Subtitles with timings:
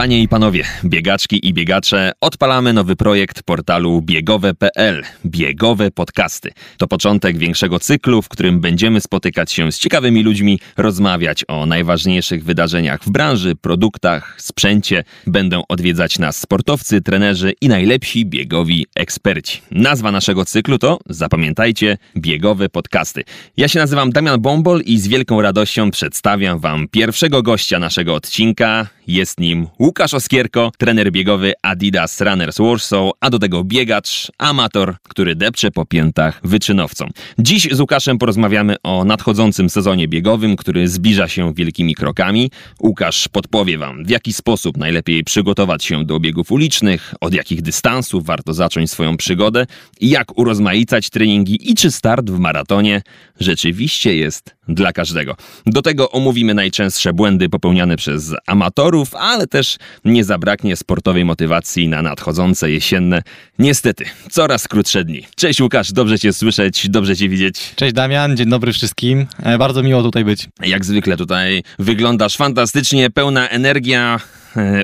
[0.00, 5.02] Panie i panowie, biegaczki i biegacze, odpalamy nowy projekt portalu biegowe.pl.
[5.26, 6.50] Biegowe podcasty.
[6.78, 12.44] To początek większego cyklu, w którym będziemy spotykać się z ciekawymi ludźmi, rozmawiać o najważniejszych
[12.44, 15.04] wydarzeniach w branży, produktach, sprzęcie.
[15.26, 19.62] Będą odwiedzać nas sportowcy, trenerzy i najlepsi biegowi eksperci.
[19.70, 23.24] Nazwa naszego cyklu to, zapamiętajcie, biegowe podcasty.
[23.56, 28.86] Ja się nazywam Damian Bombol i z wielką radością przedstawiam wam pierwszego gościa naszego odcinka.
[29.06, 29.66] Jest nim
[29.98, 36.40] Oskierko, trener biegowy Adidas Runners Warsaw, a do tego biegacz, amator, który depcze po piętach
[36.44, 37.10] wyczynowcom.
[37.38, 42.50] Dziś z Łukaszem porozmawiamy o nadchodzącym sezonie biegowym, który zbliża się wielkimi krokami.
[42.80, 48.24] Łukasz podpowie wam, w jaki sposób najlepiej przygotować się do biegów ulicznych, od jakich dystansów
[48.26, 49.66] warto zacząć swoją przygodę,
[50.00, 53.02] jak urozmaicać treningi i czy start w maratonie
[53.40, 55.36] rzeczywiście jest dla każdego.
[55.66, 59.69] Do tego omówimy najczęstsze błędy popełniane przez amatorów, ale też
[60.04, 63.22] nie zabraknie sportowej motywacji na nadchodzące jesienne,
[63.58, 65.26] niestety, coraz krótsze dni.
[65.36, 67.74] Cześć Łukasz, dobrze Cię słyszeć, dobrze Cię widzieć.
[67.76, 69.26] Cześć Damian, dzień dobry wszystkim.
[69.42, 70.48] E, bardzo miło tutaj być.
[70.62, 74.20] Jak zwykle tutaj wyglądasz fantastycznie, pełna energia,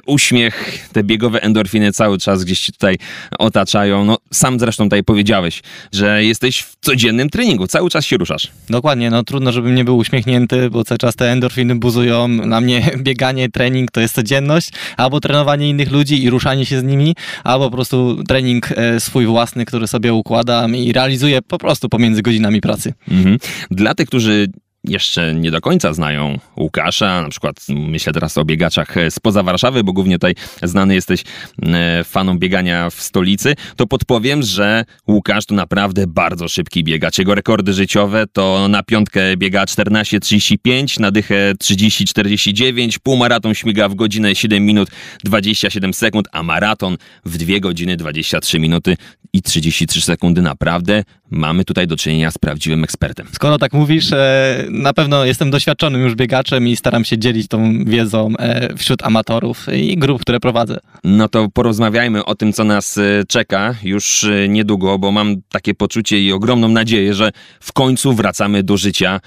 [0.07, 2.99] uśmiech, te biegowe endorfiny cały czas gdzieś ci tutaj
[3.39, 4.05] otaczają.
[4.05, 8.49] No, sam zresztą tutaj powiedziałeś, że jesteś w codziennym treningu, cały czas się ruszasz.
[8.71, 12.29] Dokładnie, no trudno, żebym nie był uśmiechnięty, bo cały czas te endorfiny buzują.
[12.29, 16.85] Na mnie bieganie, trening to jest codzienność, albo trenowanie innych ludzi i ruszanie się z
[16.85, 21.89] nimi, albo po prostu trening e, swój własny, który sobie układam i realizuję po prostu
[21.89, 22.95] pomiędzy godzinami pracy.
[23.11, 23.39] Mhm.
[23.71, 24.49] Dla tych, którzy
[24.89, 29.93] jeszcze nie do końca znają Łukasza, na przykład myślę teraz o biegaczach spoza Warszawy, bo
[29.93, 31.25] głównie tutaj znany jesteś
[31.63, 37.19] e, faną biegania w stolicy, to podpowiem, że Łukasz to naprawdę bardzo szybki biegacz.
[37.19, 44.35] Jego rekordy życiowe to na piątkę biega 14.35, na dychę 30.49, półmaraton śmiga w godzinę
[44.35, 44.89] 7 minut
[45.25, 48.97] 27 sekund, a maraton w 2 godziny 23 minuty
[49.33, 50.43] i 33 sekundy.
[50.43, 53.27] Naprawdę mamy tutaj do czynienia z prawdziwym ekspertem.
[53.33, 57.85] Skoro tak mówisz, e, na pewno jestem doświadczonym już biegaczem i staram się dzielić tą
[57.85, 60.79] wiedzą e, wśród amatorów i grup, które prowadzę.
[61.05, 66.21] No to porozmawiajmy o tym, co nas e, czeka już niedługo, bo mam takie poczucie
[66.21, 69.21] i ogromną nadzieję, że w końcu wracamy do życia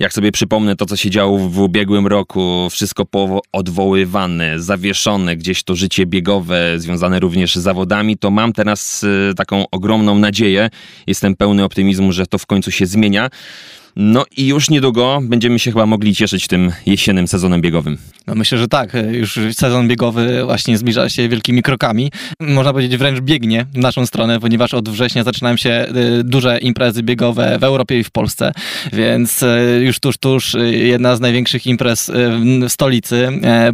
[0.00, 3.06] jak sobie przypomnę to, co się działo w ubiegłym roku, wszystko
[3.52, 10.18] odwoływane, zawieszone, gdzieś to życie biegowe, związane również z zawodami, to mam teraz taką ogromną
[10.18, 10.70] nadzieję.
[11.06, 13.30] Jestem pełny optymizmu, że to w końcu się zmienia.
[13.96, 17.98] No i już niedługo będziemy się chyba mogli cieszyć tym jesiennym sezonem biegowym.
[18.30, 18.92] No myślę, że tak.
[19.12, 22.10] Już sezon biegowy właśnie zbliża się wielkimi krokami.
[22.40, 25.86] Można powiedzieć wręcz biegnie w naszą stronę, ponieważ od września zaczynają się
[26.20, 28.52] y, duże imprezy biegowe w Europie i w Polsce,
[28.92, 33.28] więc y, już tuż, tuż y, jedna z największych imprez w stolicy,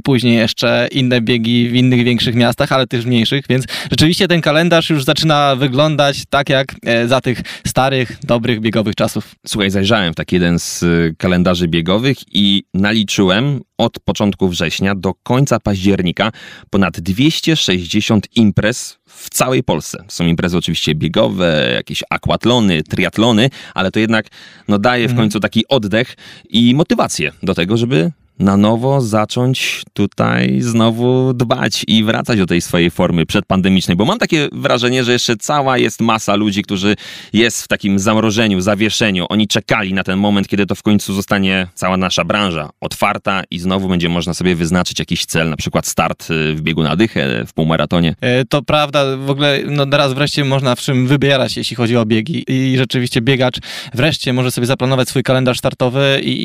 [0.05, 4.91] później jeszcze inne biegi w innych większych miastach, ale też mniejszych, więc rzeczywiście ten kalendarz
[4.91, 6.75] już zaczyna wyglądać tak jak
[7.07, 9.35] za tych starych, dobrych biegowych czasów.
[9.47, 10.85] Słuchaj, zajrzałem w taki jeden z
[11.19, 16.33] kalendarzy biegowych i naliczyłem od początku września do końca października
[16.71, 20.05] ponad 260 imprez w całej Polsce.
[20.09, 24.27] Są imprezy oczywiście biegowe, jakieś akwatlony, triatlony, ale to jednak
[24.69, 25.25] no, daje w mhm.
[25.25, 26.17] końcu taki oddech
[26.49, 32.61] i motywację do tego, żeby na nowo zacząć tutaj znowu dbać i wracać do tej
[32.61, 36.97] swojej formy przedpandemicznej, bo mam takie wrażenie, że jeszcze cała jest masa ludzi, którzy
[37.33, 39.27] jest w takim zamrożeniu, zawieszeniu.
[39.29, 43.59] Oni czekali na ten moment, kiedy to w końcu zostanie cała nasza branża otwarta i
[43.59, 47.45] znowu będzie można sobie wyznaczyć jakiś cel, na przykład start y, w biegu na dychę,
[47.47, 48.15] w półmaratonie.
[48.21, 52.07] E, to prawda, w ogóle no teraz wreszcie można w czym wybierać, jeśli chodzi o
[52.07, 53.59] biegi i rzeczywiście biegacz
[53.95, 56.37] wreszcie może sobie zaplanować swój kalendarz startowy i,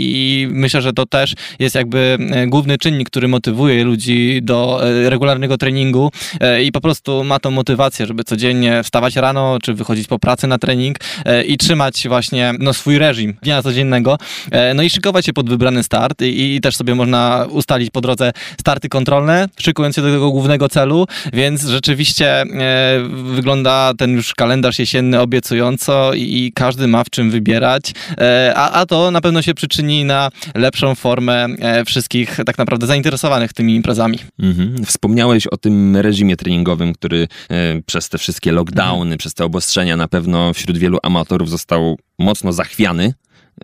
[0.42, 5.10] i myślę, że to też jest jakby e, główny czynnik, który motywuje ludzi do e,
[5.10, 10.08] regularnego treningu e, i po prostu ma tą motywację, żeby codziennie wstawać rano, czy wychodzić
[10.08, 10.98] po pracy na trening
[11.48, 14.18] i trzymać właśnie no, swój reżim dnia codziennego,
[14.76, 18.32] no i szykować się pod wybrany start i, i też sobie można ustalić po drodze
[18.60, 22.44] starty kontrolne, szykując się do tego głównego celu, więc rzeczywiście
[23.10, 27.92] wygląda ten już kalendarz jesienny obiecująco i każdy ma w czym wybierać,
[28.56, 31.48] a, a to na pewno się przyczyni na lepszą formę
[31.86, 34.20] wszystkich tak naprawdę zainteresowanych tymi imprezami.
[34.40, 34.86] Mhm.
[34.86, 39.18] Wspomniałeś o tym reżimie treningowym, który e, przez te wszystkie lockdowny, mhm.
[39.18, 43.14] przez te obostrzenia na pewno wśród wielu amatorów został mocno zachwiany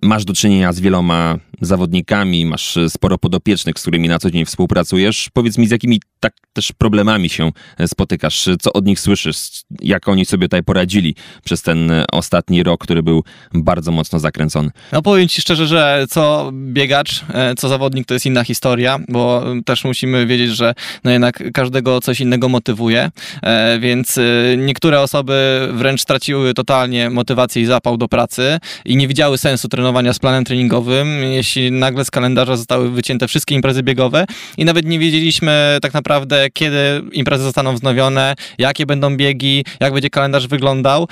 [0.01, 5.29] masz do czynienia z wieloma zawodnikami, masz sporo podopiecznych, z którymi na co dzień współpracujesz.
[5.33, 7.51] Powiedz mi, z jakimi tak też problemami się
[7.87, 8.49] spotykasz?
[8.59, 9.37] Co od nich słyszysz?
[9.81, 13.23] Jak oni sobie tutaj poradzili przez ten ostatni rok, który był
[13.53, 14.69] bardzo mocno zakręcony?
[14.91, 19.43] No powiem ci szczerze, że co biegacz, e, co zawodnik to jest inna historia, bo
[19.65, 23.11] też musimy wiedzieć, że no jednak każdego coś innego motywuje,
[23.41, 24.21] e, więc e,
[24.57, 30.13] niektóre osoby wręcz straciły totalnie motywację i zapał do pracy i nie widziały sensu trenowania
[30.13, 34.25] z planem treningowym, jeśli nagle z kalendarza zostały wycięte wszystkie imprezy biegowe
[34.57, 40.09] i nawet nie wiedzieliśmy tak naprawdę, kiedy imprezy zostaną wznowione, jakie będą biegi, jak będzie
[40.09, 41.07] kalendarz wyglądał,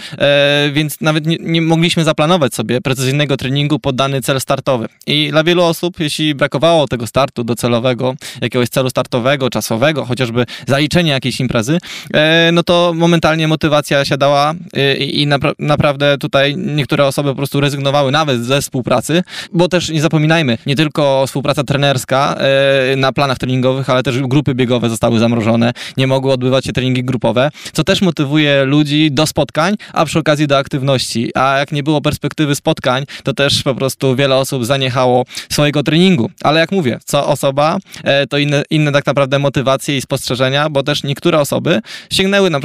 [0.73, 4.87] więc nawet nie, nie mogliśmy zaplanować sobie precyzyjnego treningu pod dany cel startowy.
[5.07, 11.13] I dla wielu osób, jeśli brakowało tego startu docelowego, jakiegoś celu startowego, czasowego, chociażby zaliczenia
[11.13, 11.77] jakiejś imprezy,
[12.13, 17.61] e, no to momentalnie motywacja siadała e, i napra naprawdę tutaj niektóre osoby po prostu
[17.61, 19.23] rezygnowały nawet ze współpracy,
[19.53, 20.24] bo też nie zapominajmy,
[20.65, 26.07] nie tylko współpraca trenerska e, na planach treningowych, ale też grupy biegowe zostały zamrożone, nie
[26.07, 30.57] mogły odbywać się treningi grupowe, co też motywuje ludzi do spotkań, a przy okazji do
[30.57, 31.31] aktywności.
[31.35, 36.29] A jak nie było perspektywy spotkań, to też po prostu wiele osób zaniechało swojego treningu.
[36.43, 40.83] Ale jak mówię, co osoba, e, to inne, inne tak naprawdę motywacje i spostrzeżenia, bo
[40.83, 41.81] też niektóre osoby
[42.11, 42.59] sięgnęły na,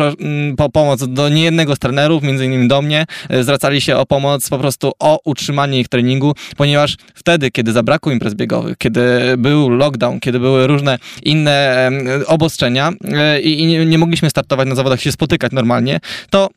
[0.57, 4.49] po pomoc do niejednego z trenerów, między innymi do mnie, e, zwracali się o pomoc
[4.49, 9.01] po prostu o utrzymanie ich treningu, ponieważ wtedy, kiedy zabrakło imprez biegowych, kiedy
[9.39, 11.91] był lockdown, kiedy były różne inne
[12.27, 16.01] obostrzenia e, i nie, nie mogliśmy startować na zawodach, się spotykać normalnie,
[16.31, 16.49] to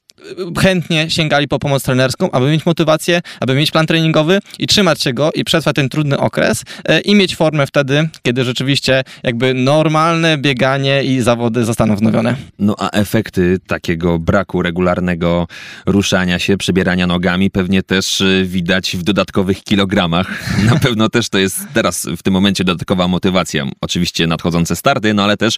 [0.62, 5.14] chętnie sięgali po pomoc trenerską, aby mieć motywację, aby mieć plan treningowy i trzymać się
[5.14, 10.38] go i przetrwać ten trudny okres e, i mieć formę wtedy, kiedy rzeczywiście jakby normalne
[10.38, 12.36] bieganie i zawody zostaną wznowione.
[12.60, 15.48] No a efekty takiego braku regularnego
[15.86, 20.28] ruszania się, przebierania nogami pewnie też e, widać w dodatkowych kilogramach.
[20.72, 23.66] Na pewno też to jest teraz w tym momencie dodatkowa motywacja.
[23.82, 25.58] Oczywiście nadchodzące starty, no ale też,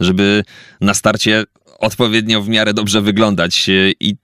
[0.00, 0.44] żeby
[0.80, 1.44] na starcie
[1.78, 3.66] odpowiednio w miarę dobrze wyglądać
[4.00, 4.16] i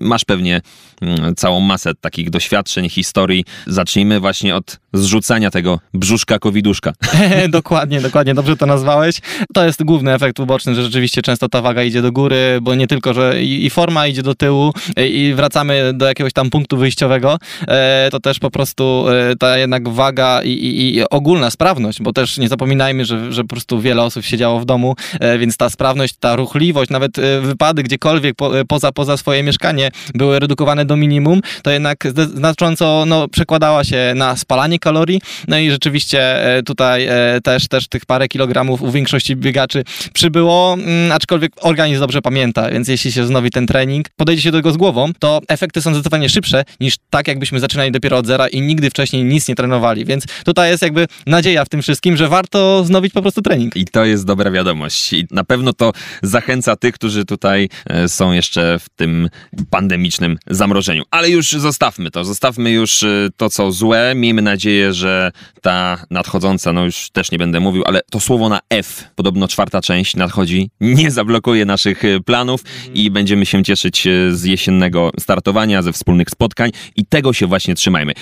[0.00, 0.60] masz pewnie
[1.02, 3.44] mm, całą masę takich doświadczeń, historii.
[3.66, 6.92] Zacznijmy właśnie od zrzucania tego brzuszka coviduszka.
[7.48, 9.20] dokładnie, dokładnie, dobrze to nazwałeś.
[9.54, 12.86] To jest główny efekt uboczny, że rzeczywiście często ta waga idzie do góry, bo nie
[12.86, 17.38] tylko, że i forma idzie do tyłu i wracamy do jakiegoś tam punktu wyjściowego,
[17.68, 22.12] e, to też po prostu e, ta jednak waga i, i, i ogólna sprawność, bo
[22.12, 25.70] też nie zapominajmy, że, że po prostu wiele osób siedziało w domu, e, więc ta
[25.70, 29.83] sprawność, ta ruchliwość, nawet wypady gdziekolwiek po, poza, poza swoje mieszkanie
[30.14, 32.04] były redukowane do minimum, to jednak
[32.34, 37.88] znacząco no, przekładała się na spalanie kalorii, no i rzeczywiście e, tutaj e, też, też
[37.88, 43.22] tych parę kilogramów u większości biegaczy przybyło, mm, aczkolwiek organizm dobrze pamięta, więc jeśli się
[43.22, 46.94] wznowi ten trening, podejdzie się do tego z głową, to efekty są zdecydowanie szybsze niż
[47.10, 50.82] tak, jakbyśmy zaczynali dopiero od zera i nigdy wcześniej nic nie trenowali, więc tutaj jest
[50.82, 53.76] jakby nadzieja w tym wszystkim, że warto wznowić po prostu trening.
[53.76, 55.12] I to jest dobra wiadomość.
[55.12, 55.92] I na pewno to
[56.22, 59.28] zachęca tych, którzy tutaj e, są jeszcze w tym
[59.74, 61.02] pandemicznym zamrożeniu.
[61.10, 63.04] Ale już zostawmy to, zostawmy już
[63.36, 64.12] to, co złe.
[64.16, 65.32] Miejmy nadzieję, że
[65.62, 69.80] ta nadchodząca, no już też nie będę mówił, ale to słowo na F, podobno czwarta
[69.80, 72.94] część nadchodzi, nie zablokuje naszych e, planów mhm.
[72.94, 77.74] i będziemy się cieszyć e, z jesiennego startowania, ze wspólnych spotkań i tego się właśnie
[77.74, 78.12] trzymajmy.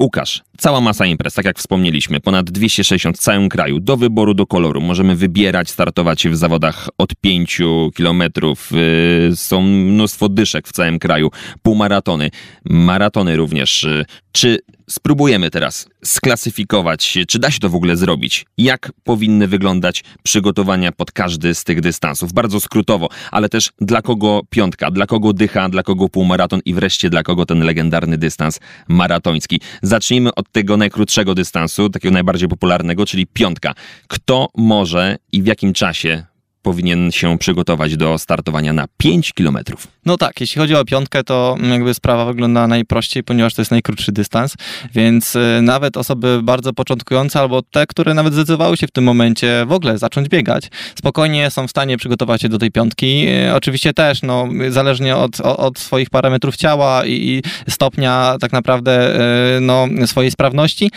[0.00, 4.46] Łukasz, cała masa imprez, tak jak wspomnieliśmy, ponad 260 w całym kraju, do wyboru, do
[4.46, 4.80] koloru.
[4.80, 7.60] Możemy wybierać, startować w zawodach od 5
[7.94, 8.70] kilometrów.
[9.32, 11.30] Y, są mnóstwo dyszek w całym kraju,
[11.62, 12.30] półmaratony,
[12.64, 13.84] maratony również.
[13.84, 14.58] Y, czy
[14.90, 18.46] spróbujemy teraz sklasyfikować, czy da się to w ogóle zrobić?
[18.58, 22.32] Jak powinny wyglądać przygotowania pod każdy z tych dystansów?
[22.32, 27.10] Bardzo skrótowo, ale też dla kogo piątka, dla kogo dycha, dla kogo półmaraton i wreszcie
[27.10, 29.60] dla kogo ten legendarny dystans maratoński.
[29.82, 33.74] Zacznijmy od tego najkrótszego dystansu, takiego najbardziej popularnego, czyli piątka.
[34.08, 36.24] Kto może i w jakim czasie
[36.62, 39.88] powinien się przygotować do startowania na 5 kilometrów.
[40.06, 44.12] No tak, jeśli chodzi o piątkę, to jakby sprawa wygląda najprościej, ponieważ to jest najkrótszy
[44.12, 44.54] dystans,
[44.94, 49.64] więc y, nawet osoby bardzo początkujące albo te, które nawet zdecydowały się w tym momencie
[49.66, 53.28] w ogóle zacząć biegać, spokojnie są w stanie przygotować się do tej piątki.
[53.28, 59.20] Y, oczywiście też, no, zależnie od, od swoich parametrów ciała i stopnia tak naprawdę
[59.56, 60.90] y, no, swojej sprawności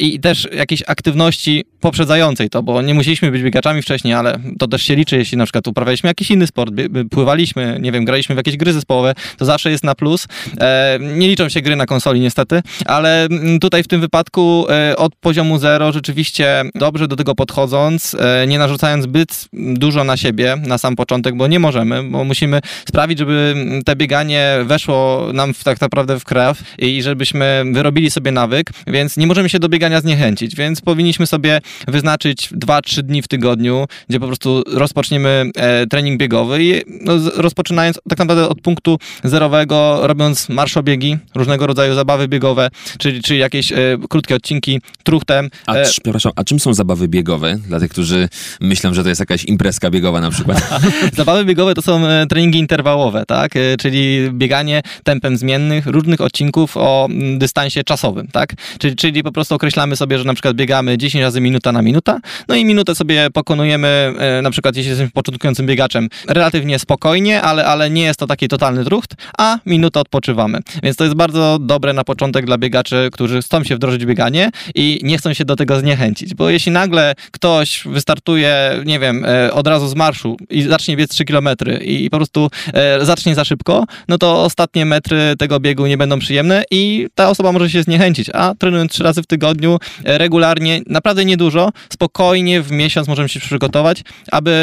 [0.00, 4.82] i też jakiejś aktywności poprzedzającej to, bo nie musieliśmy być biegaczami wcześniej, ale to też
[4.84, 6.74] się liczy, jeśli na przykład uprawialiśmy jakiś inny sport,
[7.10, 10.26] pływaliśmy, nie wiem, graliśmy w jakieś gry zespołowe, to zawsze jest na plus.
[10.60, 14.96] E, nie liczą się gry na konsoli niestety, ale mm, tutaj w tym wypadku e,
[14.96, 20.56] od poziomu zero rzeczywiście dobrze do tego podchodząc, e, nie narzucając zbyt dużo na siebie
[20.66, 25.54] na sam początek, bo nie możemy, bo musimy sprawić, żeby mm, te bieganie weszło nam
[25.54, 29.68] w, tak naprawdę w krew i żebyśmy wyrobili sobie nawyk, więc nie możemy się do
[29.68, 35.86] biegania zniechęcić, więc powinniśmy sobie wyznaczyć 2-3 dni w tygodniu, gdzie po prostu rozpoczniemy e,
[35.86, 42.28] trening biegowy i no, rozpoczynając tak naprawdę od punktu zerowego, robiąc marszobiegi, różnego rodzaju zabawy
[42.28, 43.76] biegowe, czyli, czyli jakieś e,
[44.08, 45.50] krótkie odcinki truchtem.
[45.66, 47.56] A, e, przepraszam, a czym są zabawy biegowe?
[47.68, 48.28] Dla tych, którzy
[48.60, 50.70] myślą, że to jest jakaś imprezka biegowa na przykład.
[51.16, 53.52] zabawy biegowe to są treningi interwałowe, tak?
[53.78, 58.52] Czyli bieganie tempem zmiennych różnych odcinków o mm, dystansie czasowym, tak?
[58.78, 62.20] Czyli, czyli po prostu określamy sobie, że na przykład biegamy 10 razy minuta na minuta,
[62.48, 67.90] no i minutę sobie pokonujemy, na przykład jeśli jesteśmy początkującym biegaczem, relatywnie spokojnie, ale, ale
[67.90, 70.58] nie jest to taki totalny drucht, a minutę odpoczywamy.
[70.82, 75.00] Więc to jest bardzo dobre na początek dla biegaczy, którzy chcą się wdrożyć bieganie i
[75.02, 79.66] nie chcą się do tego zniechęcić, bo jeśli nagle ktoś wystartuje, nie wiem, e, od
[79.66, 81.48] razu z marszu i zacznie biec 3 km
[81.80, 86.18] i po prostu e, zacznie za szybko, no to ostatnie metry tego biegu nie będą
[86.18, 91.24] przyjemne i ta osoba może się zniechęcić, a trenując trzy razy w tygodniu, regularnie, naprawdę
[91.24, 94.02] niedużo, spokojnie w miesiąc możemy się przygotować,
[94.32, 94.53] aby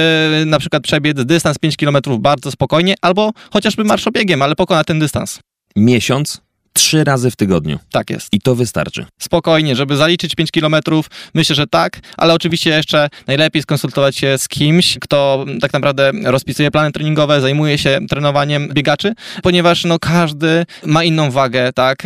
[0.45, 5.39] na przykład przebiec dystans 5 km bardzo spokojnie, albo chociażby marszobiegiem, ale pokonać ten dystans.
[5.75, 6.41] Miesiąc
[6.73, 7.79] trzy razy w tygodniu.
[7.91, 8.27] Tak jest.
[8.31, 9.05] I to wystarczy.
[9.19, 14.47] Spokojnie, żeby zaliczyć 5 kilometrów, myślę, że tak, ale oczywiście jeszcze najlepiej skonsultować się z
[14.47, 21.03] kimś, kto tak naprawdę rozpisuje plany treningowe, zajmuje się trenowaniem biegaczy, ponieważ no każdy ma
[21.03, 21.97] inną wagę, tak,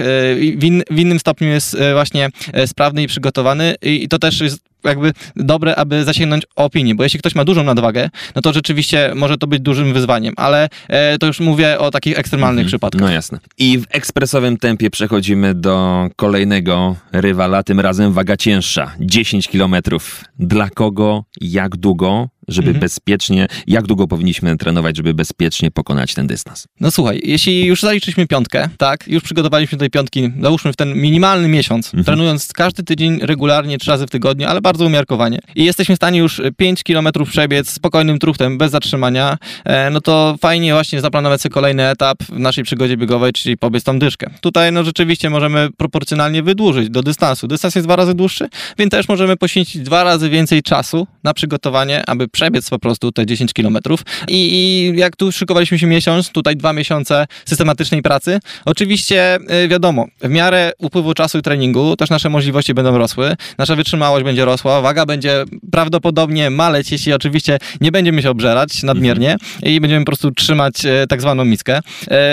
[0.58, 2.30] w, in, w innym stopniu jest e, właśnie
[2.66, 7.36] sprawny i przygotowany i to też jest jakby dobre, aby zasięgnąć opinię, bo jeśli ktoś
[7.36, 11.40] ma dużą nadwagę, no to rzeczywiście może to być dużym wyzwaniem, ale e, to już
[11.40, 12.68] mówię o takich ekstremalnych mhm.
[12.68, 13.02] przypadkach.
[13.02, 13.40] No jasne.
[13.58, 20.24] I w ekspresowym tempie przechodzimy do kolejnego rywala, tym razem waga cięższa, 10 kilometrów.
[20.40, 22.80] Dla kogo, jak długo żeby mhm.
[22.80, 26.68] bezpiecznie, jak długo powinniśmy trenować, żeby bezpiecznie pokonać ten dystans?
[26.80, 31.48] No słuchaj, jeśli już zaliczyliśmy piątkę, tak, już przygotowaliśmy tej piątki, załóżmy w ten minimalny
[31.48, 32.04] miesiąc, mhm.
[32.04, 36.20] trenując każdy tydzień regularnie, trzy razy w tygodniu, ale bardzo umiarkowanie i jesteśmy w stanie
[36.20, 41.54] już 5 kilometrów przebiec spokojnym truchtem, bez zatrzymania, e, no to fajnie właśnie zaplanować sobie
[41.54, 44.30] kolejny etap w naszej przygodzie biegowej, czyli pobiec tą dyszkę.
[44.42, 47.48] Tutaj no rzeczywiście możemy proporcjonalnie wydłużyć do dystansu.
[47.48, 52.04] Dystans jest dwa razy dłuższy, więc też możemy poświęcić dwa razy więcej czasu na przygotowanie,
[52.08, 54.02] aby przebiec po prostu te 10 kilometrów.
[54.28, 60.30] I, jak tu szykowaliśmy się miesiąc, tutaj dwa miesiące systematycznej pracy, oczywiście y, wiadomo, w
[60.30, 65.06] miarę upływu czasu i treningu też nasze możliwości będą rosły, nasza wytrzymałość będzie rosła, waga
[65.06, 70.86] będzie prawdopodobnie maleć, jeśli oczywiście nie będziemy się obżerać nadmiernie i będziemy po prostu trzymać
[70.86, 71.80] y, tak zwaną miskę.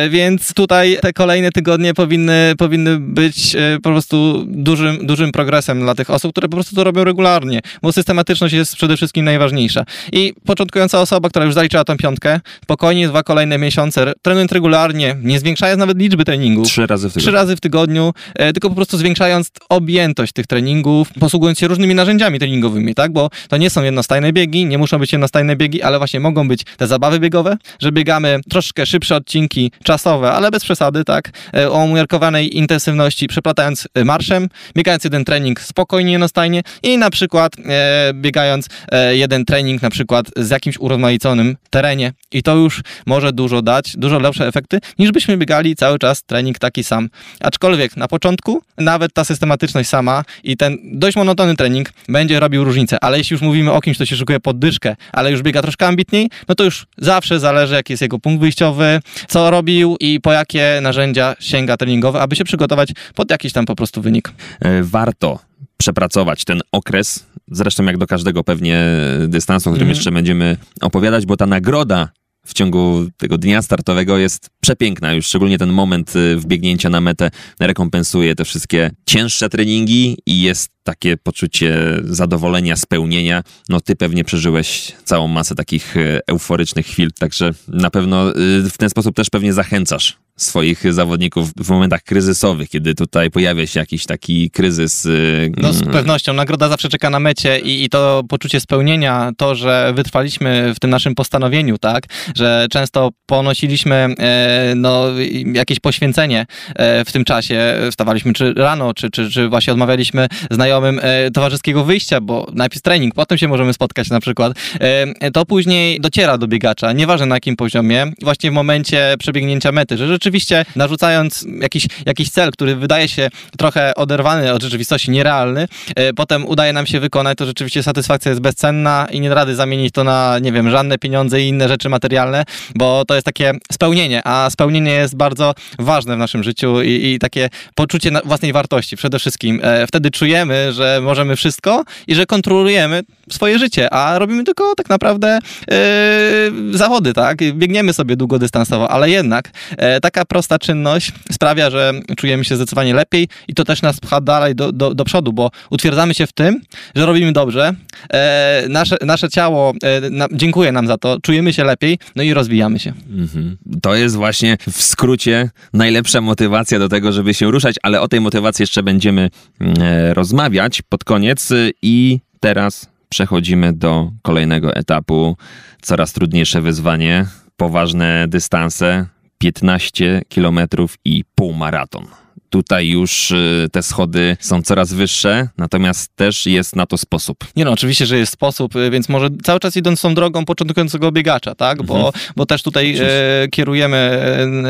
[0.06, 5.94] Y, więc tutaj te kolejne tygodnie powinny, powinny być po prostu dużym, dużym progresem dla
[5.94, 9.84] tych osób, które po prostu to robią regularnie, bo systematyczność jest przede wszystkim najważniejsza.
[10.12, 15.40] I początkująca osoba, która już zaliczyła tą piątkę, spokojnie dwa kolejne miesiące, trenując regularnie, nie
[15.40, 16.66] zwiększając nawet liczby treningów.
[16.66, 17.22] Trzy razy w tygodniu.
[17.22, 21.94] Trzy razy w tygodniu, e, tylko po prostu zwiększając objętość tych treningów, posługując się różnymi
[21.94, 23.12] narzędziami treningowymi, tak?
[23.12, 26.64] Bo to nie są jednostajne biegi, nie muszą być jednostajne biegi, ale właśnie mogą być
[26.76, 31.30] te zabawy biegowe, że biegamy troszkę szybsze odcinki czasowe, ale bez przesady, tak?
[31.54, 37.52] E, o umiarkowanej intensywności, przeplatając e, marszem, biegając jeden trening spokojnie, jednostajnie i na przykład
[37.58, 43.32] e, biegając e, jeden trening na przykład z jakimś urozmaiconym terenie i to już może
[43.32, 47.08] dużo dać, dużo lepsze efekty, niż byśmy biegali cały czas trening taki sam.
[47.40, 53.04] Aczkolwiek na początku nawet ta systematyczność sama i ten dość monotony trening będzie robił różnicę,
[53.04, 56.30] ale jeśli już mówimy o kimś, kto się szykuje poddyszkę, ale już biega troszkę ambitniej,
[56.48, 60.78] no to już zawsze zależy, jaki jest jego punkt wyjściowy, co robił i po jakie
[60.82, 64.32] narzędzia sięga treningowe, aby się przygotować pod jakiś tam po prostu wynik.
[64.60, 65.51] E, warto
[65.82, 68.84] przepracować ten okres, zresztą jak do każdego pewnie
[69.28, 69.96] dystansu, o którym mm.
[69.96, 72.08] jeszcze będziemy opowiadać, bo ta nagroda
[72.46, 75.12] w ciągu tego dnia startowego jest przepiękna.
[75.12, 80.70] Już szczególnie ten moment y, wbiegnięcia na metę rekompensuje te wszystkie cięższe treningi i jest
[80.82, 83.42] takie poczucie zadowolenia, spełnienia.
[83.68, 88.76] No ty pewnie przeżyłeś całą masę takich y, euforycznych chwil, także na pewno y, w
[88.78, 94.06] ten sposób też pewnie zachęcasz swoich zawodników w momentach kryzysowych, kiedy tutaj pojawia się jakiś
[94.06, 95.06] taki kryzys.
[95.06, 99.54] Y, no z pewnością, nagroda zawsze czeka na mecie i, i to poczucie spełnienia, to,
[99.54, 102.04] że wytrwaliśmy w tym naszym postanowieniu, tak,
[102.36, 105.06] że często ponosiliśmy e, no,
[105.52, 106.46] jakieś poświęcenie
[106.76, 111.84] e, w tym czasie, wstawaliśmy czy rano, czy, czy, czy właśnie odmawialiśmy znajomym e, towarzyskiego
[111.84, 116.48] wyjścia, bo najpierw trening, potem się możemy spotkać na przykład, e, to później dociera do
[116.48, 120.31] biegacza, nieważne na jakim poziomie, właśnie w momencie przebiegnięcia mety, że rzeczywiście
[120.76, 126.72] narzucając jakiś, jakiś cel, który wydaje się trochę oderwany od rzeczywistości, nierealny, e, potem udaje
[126.72, 130.52] nam się wykonać, to rzeczywiście satysfakcja jest bezcenna i nie rady zamienić to na, nie
[130.52, 135.16] wiem, żadne pieniądze i inne rzeczy materialne, bo to jest takie spełnienie, a spełnienie jest
[135.16, 139.60] bardzo ważne w naszym życiu i, i takie poczucie własnej wartości przede wszystkim.
[139.62, 144.88] E, wtedy czujemy, że możemy wszystko i że kontrolujemy swoje życie, a robimy tylko tak
[144.88, 147.38] naprawdę yy, zawody, tak?
[147.52, 153.28] Biegniemy sobie długodystansowo, ale jednak e, taka prosta czynność sprawia, że czujemy się zdecydowanie lepiej
[153.48, 156.60] i to też nas pcha dalej do, do, do przodu, bo utwierdzamy się w tym,
[156.94, 157.74] że robimy dobrze,
[158.12, 162.34] e, nasze, nasze ciało e, na, dziękuję nam za to, czujemy się lepiej, no i
[162.34, 162.92] rozwijamy się.
[163.10, 163.56] Mhm.
[163.82, 168.20] To jest właśnie w skrócie najlepsza motywacja do tego, żeby się ruszać, ale o tej
[168.20, 171.48] motywacji jeszcze będziemy mm, e, rozmawiać pod koniec
[171.82, 175.36] i teraz przechodzimy do kolejnego etapu.
[175.82, 177.26] Coraz trudniejsze wyzwanie,
[177.56, 179.06] poważne dystanse,
[179.42, 180.60] 15 km
[181.04, 182.21] i półmaraton.
[182.52, 187.38] Tutaj już y, te schody są coraz wyższe, natomiast też jest na to sposób.
[187.56, 191.12] Nie no, oczywiście, że jest sposób, y, więc może cały czas idąc tą drogą początkującego
[191.12, 191.80] biegacza, tak?
[191.80, 192.00] Mhm.
[192.02, 194.18] Bo, bo też tutaj e, kierujemy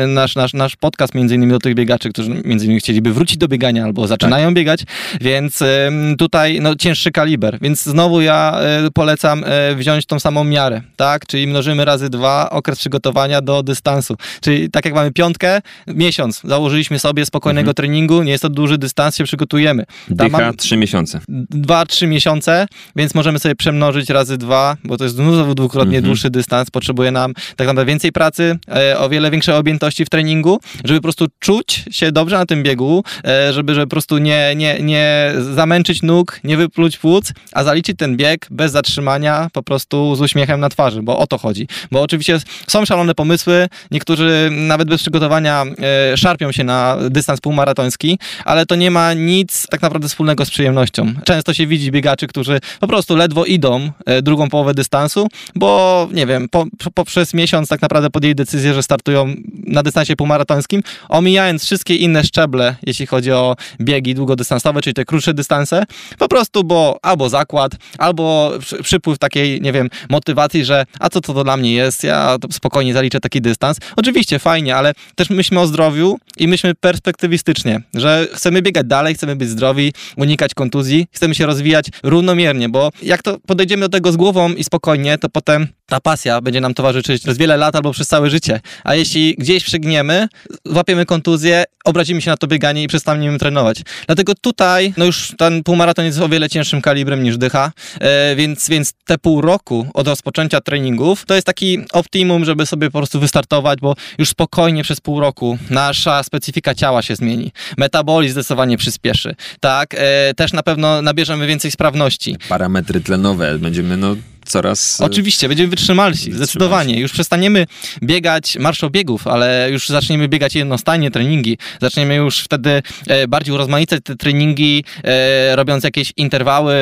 [0.07, 3.47] nasz, nasz, nasz podcast między innymi do tych biegaczy, którzy między innymi chcieliby wrócić do
[3.47, 4.55] biegania albo zaczynają tak.
[4.55, 4.83] biegać,
[5.21, 9.43] więc e, tutaj no, cięższy kaliber, więc znowu ja e, polecam
[9.75, 11.27] wziąć tą samą miarę, tak?
[11.27, 14.15] Czyli mnożymy razy dwa okres przygotowania do dystansu.
[14.41, 19.17] Czyli tak jak mamy piątkę, miesiąc założyliśmy sobie spokojnego treningu, nie jest to duży dystans,
[19.17, 19.85] się przygotujemy.
[20.09, 21.19] Dycha trzy miesiące.
[21.49, 26.05] Dwa, trzy miesiące, więc możemy sobie przemnożyć razy dwa, bo to jest znowu dwukrotnie mhm.
[26.05, 30.59] dłuższy dystans, potrzebuje nam tak naprawdę więcej pracy, e, o wiele większej objętości w treningu,
[30.83, 34.53] żeby po prostu czuć się dobrze na tym biegu, e, żeby, żeby po prostu nie,
[34.55, 40.15] nie, nie zamęczyć nóg, nie wypluć płuc, a zaliczyć ten bieg bez zatrzymania, po prostu
[40.15, 41.67] z uśmiechem na twarzy, bo o to chodzi.
[41.91, 45.65] Bo oczywiście są szalone pomysły, niektórzy nawet bez przygotowania
[46.11, 50.49] e, szarpią się na dystans półmaratoński, ale to nie ma nic tak naprawdę wspólnego z
[50.49, 51.13] przyjemnością.
[51.25, 56.25] Często się widzi biegaczy, którzy po prostu ledwo idą e, drugą połowę dystansu, bo nie
[56.25, 59.35] wiem, po, poprzez miesiąc tak naprawdę podjęli decyzję, że startują
[59.67, 65.33] na dystansie półmaratońskim, omijając wszystkie inne szczeble, jeśli chodzi o biegi długodystansowe, czyli te krótsze
[65.33, 65.83] dystanse,
[66.17, 68.51] po prostu, bo albo zakład, albo
[68.83, 73.19] przypływ takiej, nie wiem, motywacji, że a co to dla mnie jest, ja spokojnie zaliczę
[73.19, 73.77] taki dystans.
[73.95, 77.52] Oczywiście fajnie, ale też myślmy o zdrowiu i myślmy perspektywistycznie,
[77.93, 83.23] że chcemy biegać dalej, chcemy być zdrowi, unikać kontuzji, chcemy się rozwijać równomiernie, bo jak
[83.23, 87.23] to podejdziemy do tego z głową i spokojnie, to potem ta pasja będzie nam towarzyszyć
[87.23, 88.59] przez wiele lat albo przez całe życie.
[88.83, 90.27] A jeśli gdzieś przygniemy,
[90.65, 93.81] łapiemy kontuzję, obrazimy się na to bieganie i przestaniemy trenować.
[94.05, 98.69] Dlatego tutaj, no już ten półmaraton jest o wiele cięższym kalibrem niż dycha, e, więc,
[98.69, 103.19] więc te pół roku od rozpoczęcia treningów to jest taki optimum, żeby sobie po prostu
[103.19, 107.51] wystartować, bo już spokojnie przez pół roku nasza specyfika ciała się zmieni.
[107.77, 109.35] Metabolizm zdecydowanie przyspieszy.
[109.59, 112.37] Tak, e, też na pewno nabierzemy więcej sprawności.
[112.49, 115.01] Parametry tlenowe będziemy no coraz...
[115.01, 116.99] E, Oczywiście, będziemy wytrzymalsi, zdecydowanie.
[116.99, 117.65] Już przestaniemy
[118.03, 121.57] biegać marszobiegów, ale już zaczniemy biegać jednostajnie treningi.
[121.81, 126.75] Zaczniemy już wtedy e, bardziej urozmaicać te treningi, e, robiąc jakieś interwały,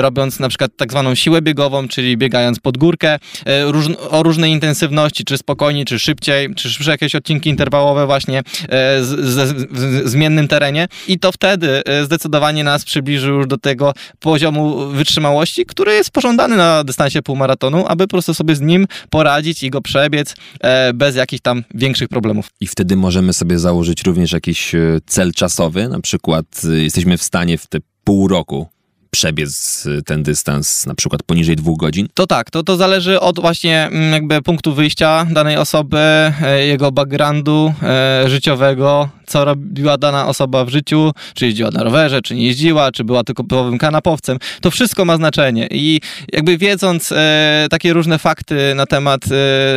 [0.00, 3.18] robiąc na przykład tak zwaną siłę biegową, czyli biegając pod górkę
[4.10, 8.42] o różnej intensywności, czy spokojniej, czy szybciej, czy szybsze jakieś odcinki interwałowe właśnie
[9.70, 10.88] w zmiennym terenie.
[11.08, 16.84] I to wtedy zdecydowanie nas przybliży już do tego poziomu wytrzymałości, który jest pożądany na
[16.84, 21.16] dystansie dystansie półmaratonu, aby po prostu sobie z nim poradzić i go przebiec e, bez
[21.16, 22.50] jakichś tam większych problemów.
[22.60, 27.22] I wtedy możemy sobie założyć również jakiś e, cel czasowy, na przykład e, jesteśmy w
[27.22, 28.66] stanie w te pół roku
[29.10, 32.08] przebiec y, ten dystans na przykład poniżej dwóch godzin?
[32.14, 36.92] To tak, to, to zależy od właśnie mm, jakby punktu wyjścia danej osoby, e, jego
[36.92, 42.46] backgroundu e, życiowego, co robiła dana osoba w życiu, czy jeździła na rowerze, czy nie
[42.46, 44.38] jeździła, czy była tylko typowym kanapowcem.
[44.60, 46.00] To wszystko ma znaczenie i
[46.32, 49.20] jakby wiedząc e, takie różne fakty na temat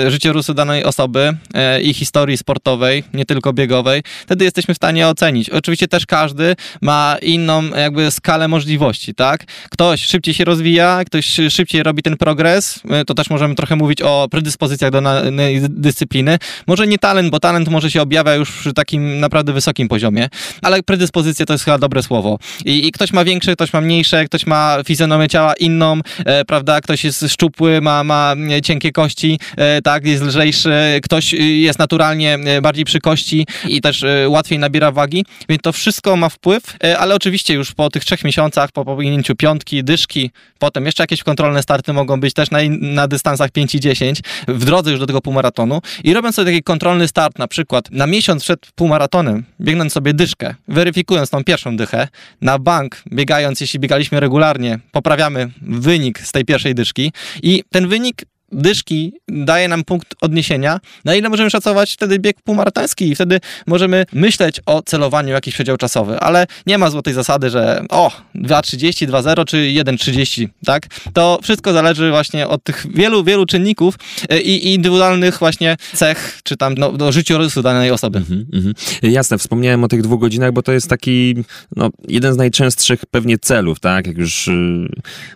[0.07, 1.37] życiorysu danej osoby
[1.83, 5.49] i historii sportowej, nie tylko biegowej, wtedy jesteśmy w stanie ocenić.
[5.49, 9.45] Oczywiście też każdy ma inną jakby skalę możliwości, tak?
[9.69, 14.01] Ktoś szybciej się rozwija, ktoś szybciej robi ten progres, y, to też możemy trochę mówić
[14.01, 16.37] o predyspozycjach do danej dyscypliny.
[16.67, 20.29] Może nie talent, bo talent może się objawia już przy takim naprawdę wysokim poziomie,
[20.61, 22.37] ale predyspozycje to jest chyba dobre słowo.
[22.65, 26.81] I, i ktoś ma większe, ktoś ma mniejsze, ktoś ma fizjonomię ciała inną, e, prawda?
[26.81, 32.61] Ktoś jest szczupły, ma, ma cienkie kości, e, tak, jest lżejszy, ktoś jest naturalnie e,
[32.61, 36.99] bardziej przy kości i też e, łatwiej nabiera wagi, więc to wszystko ma wpływ, e,
[36.99, 41.61] ale oczywiście już po tych trzech miesiącach, po powinięciu piątki, dyszki, potem jeszcze jakieś kontrolne
[41.61, 45.21] starty mogą być też na, na dystansach 5 i 10, w drodze już do tego
[45.21, 45.81] półmaratonu.
[46.03, 50.55] I robiąc sobie taki kontrolny start, na przykład na miesiąc przed półmaratonem, biegnąc sobie dyszkę,
[50.67, 52.07] weryfikując tą pierwszą dychę,
[52.41, 57.11] na bank biegając, jeśli biegaliśmy regularnie, poprawiamy wynik z tej pierwszej dyszki.
[57.43, 63.09] I ten wynik dyszki daje nam punkt odniesienia, na ile możemy szacować wtedy bieg półmaratoński
[63.09, 67.83] i wtedy możemy myśleć o celowaniu jakiś przedział czasowy, ale nie ma złotej zasady, że
[67.89, 70.87] o, 2.30, 2.0 czy 1.30, tak?
[71.13, 73.95] To wszystko zależy właśnie od tych wielu, wielu czynników
[74.29, 78.17] e, i indywidualnych właśnie cech, czy tam no, do życiorysu danej osoby.
[78.17, 78.73] Mhm, mhm.
[79.03, 81.35] Jasne, wspomniałem o tych dwóch godzinach, bo to jest taki,
[81.75, 84.07] no, jeden z najczęstszych pewnie celów, tak?
[84.07, 84.51] Jak już y,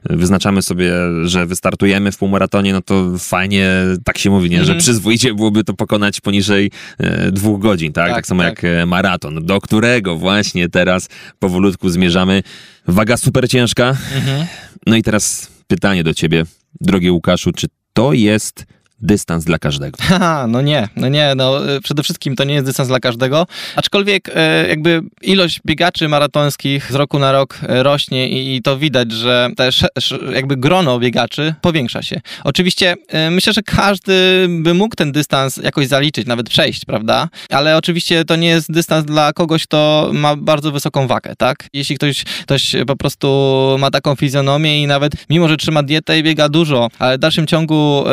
[0.03, 3.71] wyznaczamy sobie, że wystartujemy w półmaratonie, no to fajnie,
[4.03, 4.65] tak się mówi, nie?
[4.65, 4.81] że mm.
[4.81, 8.07] przyzwoicie byłoby to pokonać poniżej e, dwóch godzin, tak?
[8.07, 8.63] Tak, tak samo tak.
[8.63, 12.43] jak e, maraton, do którego właśnie teraz powolutku zmierzamy.
[12.87, 13.89] Waga super ciężka.
[14.15, 14.45] Mhm.
[14.87, 16.43] No i teraz pytanie do ciebie,
[16.81, 18.65] drogi Łukaszu, czy to jest
[19.05, 19.97] dystans dla każdego.
[20.09, 23.47] Haha, no nie, no nie, no y, przede wszystkim to nie jest dystans dla każdego,
[23.75, 28.77] aczkolwiek e, jakby ilość biegaczy maratońskich z roku na rok e, rośnie i, i to
[28.77, 29.85] widać, że też
[30.33, 32.21] jakby grono biegaczy powiększa się.
[32.43, 32.95] Oczywiście
[33.31, 37.29] myślę, że każdy by mógł ten dystans jakoś zaliczyć, nawet przejść, prawda?
[37.49, 41.67] Ale oczywiście to nie jest dystans dla kogoś, kto ma bardzo wysoką wagę, tak?
[41.73, 43.27] Jeśli ktoś, ktoś po prostu
[43.79, 47.47] ma taką fizjonomię i nawet mimo, że trzyma dietę i biega dużo, ale w dalszym
[47.47, 48.03] ciągu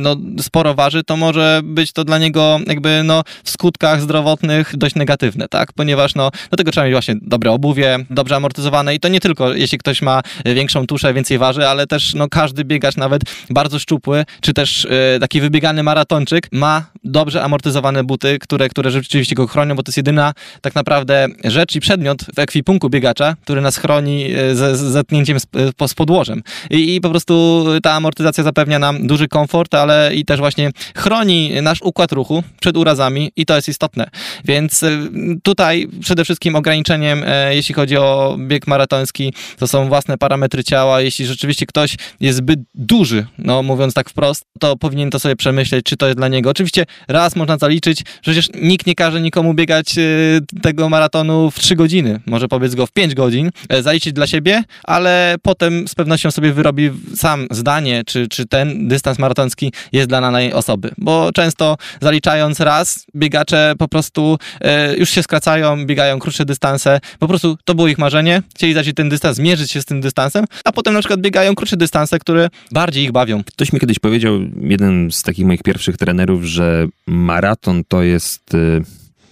[0.00, 4.94] no sporo waży, to może być to dla niego jakby no w skutkach zdrowotnych dość
[4.94, 5.72] negatywne, tak?
[5.72, 9.54] Ponieważ no do tego trzeba mieć właśnie dobre obuwie, dobrze amortyzowane i to nie tylko
[9.54, 14.24] jeśli ktoś ma większą tuszę, więcej waży, ale też no każdy biegacz nawet bardzo szczupły,
[14.40, 19.74] czy też yy, taki wybiegany maratończyk ma dobrze amortyzowane buty, które, które rzeczywiście go chronią,
[19.74, 24.34] bo to jest jedyna tak naprawdę rzecz i przedmiot w ekwipunku biegacza, który nas chroni
[24.34, 25.46] e, ze, z zetknięciem z,
[25.86, 26.42] z podłożem.
[26.70, 31.52] I, I po prostu ta amortyzacja zapewnia nam duży komfort, ale i też właśnie chroni
[31.62, 34.10] nasz układ ruchu przed urazami i to jest istotne.
[34.44, 35.08] Więc y,
[35.42, 41.00] tutaj przede wszystkim ograniczeniem, e, jeśli chodzi o bieg maratoński, to są własne parametry ciała.
[41.00, 45.86] Jeśli rzeczywiście ktoś jest zbyt duży, no mówiąc tak wprost, to powinien to sobie przemyśleć,
[45.86, 46.50] czy to jest dla niego.
[46.50, 51.76] Oczywiście raz można zaliczyć, przecież nikt nie każe nikomu biegać y, tego maratonu w 3
[51.76, 56.30] godziny, może powiedz go w 5 godzin, e, zaliczyć dla siebie, ale potem z pewnością
[56.30, 61.76] sobie wyrobi sam zdanie, czy, czy ten dystans maratoński jest dla danej osoby, bo często
[62.00, 67.74] zaliczając raz, biegacze po prostu e, już się skracają, biegają krótsze dystanse, po prostu to
[67.74, 71.00] było ich marzenie, chcieli zaliczyć ten dystans, zmierzyć się z tym dystansem, a potem na
[71.00, 73.44] przykład biegają krótsze dystanse, które bardziej ich bawią.
[73.44, 78.80] Ktoś mi kiedyś powiedział, jeden z takich moich pierwszych trenerów, że maraton to jest, e,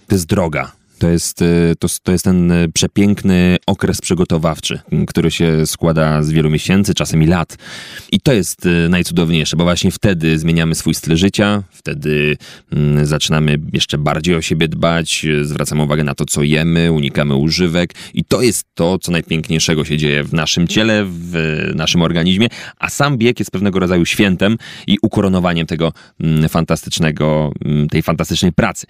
[0.07, 5.31] to jest droga to jest, y, to, to jest ten y, przepiękny okres przygotowawczy, który
[5.31, 7.57] się składa z wielu miesięcy, czasem i lat.
[8.11, 12.37] I to jest y, najcudowniejsze, bo właśnie wtedy zmieniamy swój styl życia, wtedy
[13.03, 18.23] zaczynamy jeszcze bardziej o siebie dbać, zwracamy uwagę na to, co jemy, unikamy używek i
[18.23, 21.35] to jest to, co najpiękniejszego się dzieje w naszym ciele, w
[21.75, 22.47] naszym organizmie,
[22.79, 25.93] a sam bieg jest pewnego rodzaju świętem i ukoronowaniem tego
[26.49, 27.51] fantastycznego,
[27.91, 28.87] tej fantastycznej pracy.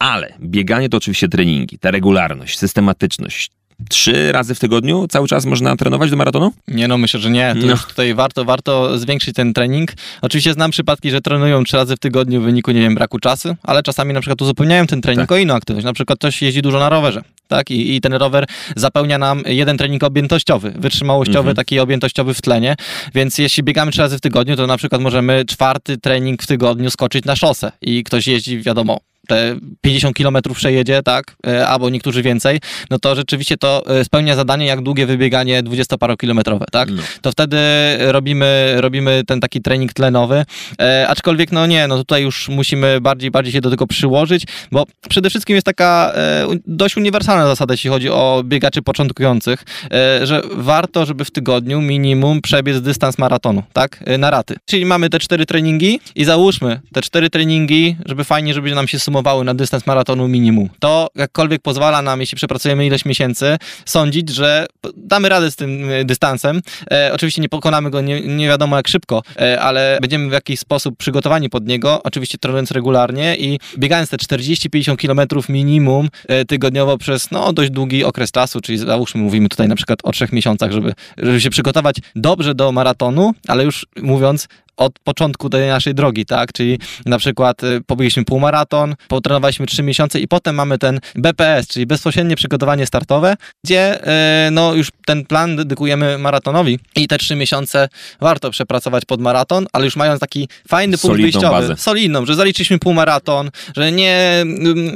[0.00, 3.50] Ale bieganie to oczywiście treningi, ta regularność, systematyczność,
[3.88, 6.52] trzy razy w tygodniu cały czas można trenować do maratonu?
[6.68, 7.54] Nie, no myślę, że nie.
[7.60, 7.72] To no.
[7.72, 9.92] już tutaj warto, warto zwiększyć ten trening.
[10.22, 13.56] Oczywiście znam przypadki, że trenują trzy razy w tygodniu w wyniku, nie wiem, braku czasu,
[13.62, 15.32] ale czasami na przykład uzupełniają ten trening tak.
[15.32, 15.84] o inną aktywność.
[15.84, 17.70] Na przykład ktoś jeździ dużo na rowerze, tak?
[17.70, 21.56] I, i ten rower zapełnia nam jeden trening objętościowy, wytrzymałościowy, mhm.
[21.56, 22.76] taki objętościowy w tlenie,
[23.14, 26.90] więc jeśli biegamy trzy razy w tygodniu, to na przykład możemy czwarty trening w tygodniu
[26.90, 32.22] skoczyć na szosę i ktoś jeździ, wiadomo, te 50 kilometrów przejedzie, tak, e, albo niektórzy
[32.22, 36.90] więcej, no to rzeczywiście to e, spełnia zadanie jak długie wybieganie 20-parokilometrowe, tak?
[36.90, 37.02] No.
[37.22, 37.58] To wtedy
[37.98, 40.44] robimy, robimy ten taki trening tlenowy,
[40.80, 44.86] e, aczkolwiek no nie, no tutaj już musimy bardziej, bardziej się do tego przyłożyć, bo
[45.08, 50.42] przede wszystkim jest taka e, dość uniwersalna zasada, jeśli chodzi o biegaczy początkujących, e, że
[50.56, 54.56] warto, żeby w tygodniu minimum przebiec dystans maratonu, tak, e, na raty.
[54.66, 58.98] Czyli mamy te cztery treningi i załóżmy te cztery treningi, żeby fajnie, żeby nam się
[58.98, 60.68] sumowało wyhamowały na dystans maratonu minimum.
[60.78, 63.56] To jakkolwiek pozwala nam, jeśli przepracujemy ileś miesięcy,
[63.86, 66.60] sądzić, że damy radę z tym e, dystansem.
[66.90, 70.60] E, oczywiście nie pokonamy go nie, nie wiadomo jak szybko, e, ale będziemy w jakiś
[70.60, 76.98] sposób przygotowani pod niego, oczywiście trenując regularnie i biegając te 40-50 km minimum e, tygodniowo
[76.98, 80.72] przez no, dość długi okres czasu, czyli załóżmy, mówimy tutaj na przykład o trzech miesiącach,
[80.72, 84.48] żeby, żeby się przygotować dobrze do maratonu, ale już mówiąc
[84.80, 86.52] od początku tej naszej drogi, tak?
[86.52, 91.86] Czyli na przykład y, pobiegliśmy półmaraton, potrenowaliśmy 3 miesiące i potem mamy ten BPS, czyli
[91.86, 94.04] bezpośrednie przygotowanie startowe, gdzie
[94.48, 97.88] y, no już ten plan dedykujemy maratonowi i te 3 miesiące
[98.20, 101.76] warto przepracować pod maraton, ale już mając taki fajny punkt Solidną wyjściowy, bazę.
[101.76, 104.44] solidną, że zaliczyliśmy półmaraton, że nie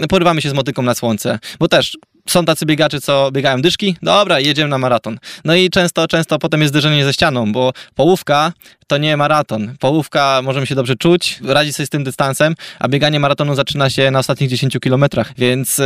[0.05, 1.97] y, porywamy się z motyką na słońce, bo też
[2.29, 5.19] są tacy biegacze, co biegają dyszki, dobra, jedziemy na maraton.
[5.45, 8.53] No i często, często potem jest zderzenie ze ścianą, bo połówka
[8.87, 9.75] to nie maraton.
[9.81, 14.11] Połówka możemy się dobrze czuć, radzić sobie z tym dystansem, a bieganie maratonu zaczyna się
[14.11, 15.85] na ostatnich 10 kilometrach, więc yy,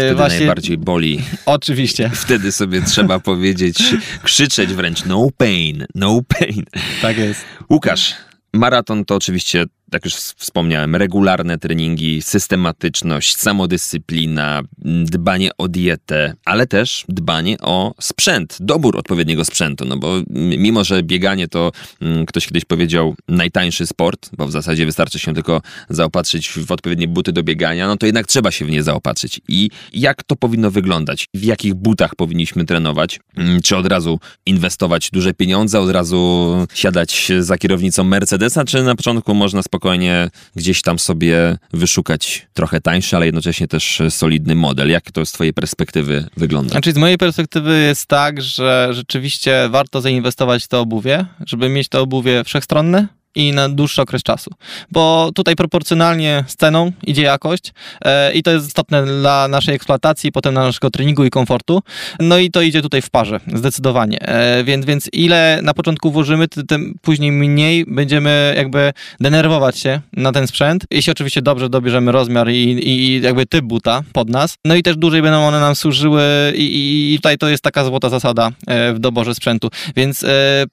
[0.00, 1.22] Wtedy właśnie najbardziej boli.
[1.46, 3.78] oczywiście, Wtedy sobie trzeba powiedzieć,
[4.22, 6.64] krzyczeć wręcz no pain, no pain.
[7.02, 7.40] tak jest.
[7.70, 8.14] Łukasz,
[8.52, 14.62] maraton to oczywiście, jak już wspomniałem, regularne treningi, systematyczność, samodyscyplina,
[15.04, 20.22] dbanie o dietę, ale też dbanie o sprzęt, dobór odpowiedniego sprzętu, no bo
[20.58, 25.34] mimo, że bieganie to mm, ktoś kiedyś powiedział najtańszy sport, bo w zasadzie wystarczy się
[25.34, 29.40] tylko zaopatrzyć w odpowiednie buty do biegania, no to jednak trzeba się w nie zaopatrzyć.
[29.48, 31.28] I jak to powinno wyglądać?
[31.34, 33.20] W jakich butach powinniśmy trenować?
[33.36, 38.94] Mm, Czy od razu inwestować duże pieniądze, od razu siadać za kierownicą Mercedesa, czy na
[38.94, 44.90] początku można spokojnie gdzieś tam sobie wyszukać trochę tańszy, ale jednocześnie też solidny model?
[44.90, 46.70] Jak to z twojej perspektywy wygląda?
[46.70, 51.88] Znaczy z mojej perspektywy jest tak, że rzeczywiście warto zainwestować w to obuwie, żeby mieć
[51.88, 54.50] to obuwie wszechstronne i na dłuższy okres czasu.
[54.90, 57.72] Bo tutaj proporcjonalnie z ceną idzie jakość
[58.04, 61.82] e, i to jest istotne dla naszej eksploatacji, potem naszego treningu i komfortu.
[62.20, 64.20] No i to idzie tutaj w parze, zdecydowanie.
[64.20, 70.00] E, więc, więc ile na początku włożymy, ty- tym później mniej będziemy jakby denerwować się
[70.12, 70.84] na ten sprzęt.
[70.90, 74.54] Jeśli oczywiście dobrze dobierzemy rozmiar i, i jakby typ buta pod nas.
[74.64, 76.22] No i też dłużej będą one nam służyły
[76.56, 79.70] i, i, tutaj to jest taka złota zasada e, w doborze sprzętu.
[79.96, 80.24] Więc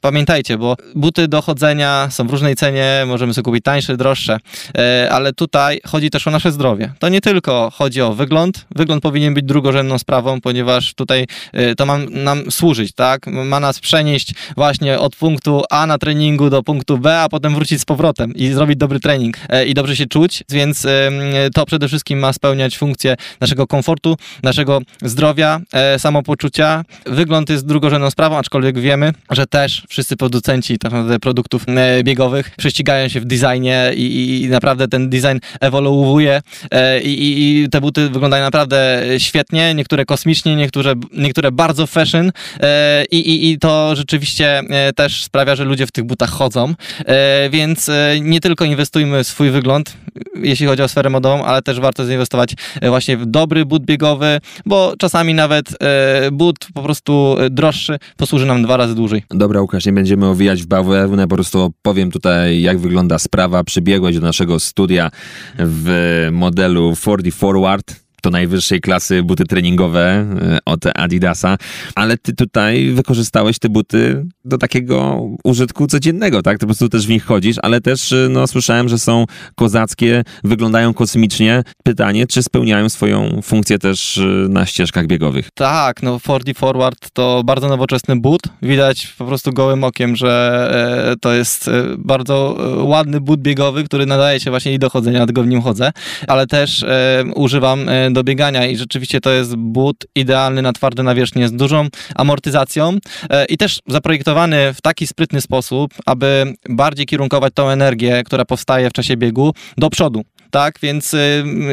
[0.01, 4.37] pamiętajcie, bo buty do chodzenia są w różnej cenie, możemy sobie kupić tańsze, droższe,
[4.77, 6.93] e, ale tutaj chodzi też o nasze zdrowie.
[6.99, 8.65] To nie tylko chodzi o wygląd.
[8.75, 13.27] Wygląd powinien być drugorzędną sprawą, ponieważ tutaj e, to ma nam służyć, tak?
[13.27, 17.81] Ma nas przenieść właśnie od punktu A na treningu do punktu B, a potem wrócić
[17.81, 20.87] z powrotem i zrobić dobry trening e, i dobrze się czuć, więc
[21.53, 25.59] to przede wszystkim ma spełniać funkcję naszego komfortu, naszego zdrowia,
[25.97, 26.83] samopoczucia.
[27.05, 32.03] Wygląd jest drugorzędną sprawą, aczkolwiek wiemy, że też wszyscy producenci tak naprawdę produktów e,
[32.41, 37.69] biegowych prześcigają się w designie i, i, i naprawdę ten design ewoluuje e, i, i,
[37.69, 43.59] te buty wyglądają naprawdę świetnie, niektóre kosmicznie, niektóre, niektóre bardzo fashion e, i, i, i
[43.59, 46.73] to rzeczywiście e, też sprawia, że ludzie w tych butach chodzą,
[47.05, 49.93] e, więc e, nie tylko inwestujmy w swój wygląd,
[50.35, 54.39] jeśli chodzi o sferę modową, ale też warto zainwestować e, właśnie w dobry but biegowy,
[54.65, 59.23] bo czasami nawet e, but po prostu e, droższy posłuży nam dwa razy dłużej.
[59.29, 63.63] Dobra, Łukasz, nie będziemy owijać w bawełnę, po prostu opowiem tutaj, jak wygląda sprawa.
[63.63, 65.11] Przybiegłeś do naszego studia
[65.59, 68.01] w modelu 40 Forward.
[68.21, 71.57] To najwyższej klasy buty treningowe e, od Adidasa,
[71.95, 76.57] ale ty tutaj wykorzystałeś te buty do takiego użytku codziennego, tak?
[76.57, 80.23] Ty po prostu też w nich chodzisz, ale też e, no, słyszałem, że są kozackie,
[80.43, 81.63] wyglądają kosmicznie.
[81.83, 85.49] Pytanie, czy spełniają swoją funkcję też e, na ścieżkach biegowych?
[85.53, 88.41] Tak, no 40 Forward to bardzo nowoczesny but.
[88.61, 90.41] Widać po prostu gołym okiem, że
[91.21, 95.47] to jest bardzo ładny but biegowy, który nadaje się właśnie i do chodzenia, dlatego w
[95.47, 95.91] nim chodzę,
[96.27, 96.85] ale też
[97.35, 102.97] używam do biegania i rzeczywiście to jest but idealny na twarde nawierzchnie z dużą amortyzacją
[103.29, 108.89] e, i też zaprojektowany w taki sprytny sposób, aby bardziej kierunkować tą energię, która powstaje
[108.89, 110.79] w czasie biegu do przodu tak?
[110.81, 111.17] Więc y,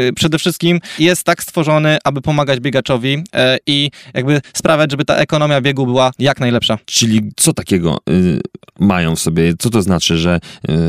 [0.09, 5.17] y, przede wszystkim jest tak stworzony, aby pomagać biegaczowi e, i jakby sprawiać, żeby ta
[5.17, 6.79] ekonomia biegu była jak najlepsza.
[6.87, 8.41] Czyli co takiego y,
[8.79, 9.55] mają w sobie?
[9.59, 10.41] Co to znaczy, że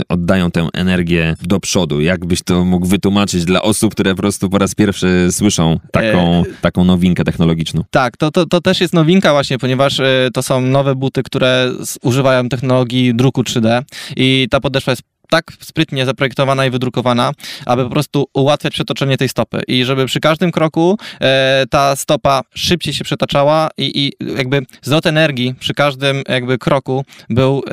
[0.09, 2.01] oddają tę energię do przodu?
[2.01, 6.43] Jak byś to mógł wytłumaczyć dla osób, które po prostu po raz pierwszy słyszą taką,
[6.61, 7.83] taką nowinkę technologiczną?
[7.91, 11.71] Tak, to, to, to też jest nowinka właśnie, ponieważ e, to są nowe buty, które
[12.01, 13.81] używają technologii druku 3D
[14.15, 17.31] i ta podeszwa jest tak sprytnie zaprojektowana i wydrukowana,
[17.65, 22.41] aby po prostu ułatwiać przetoczenie tej stopy i żeby przy każdym kroku e, ta stopa
[22.55, 27.71] szybciej się przetaczała i, i jakby zwrot energii przy każdym jakby kroku był e,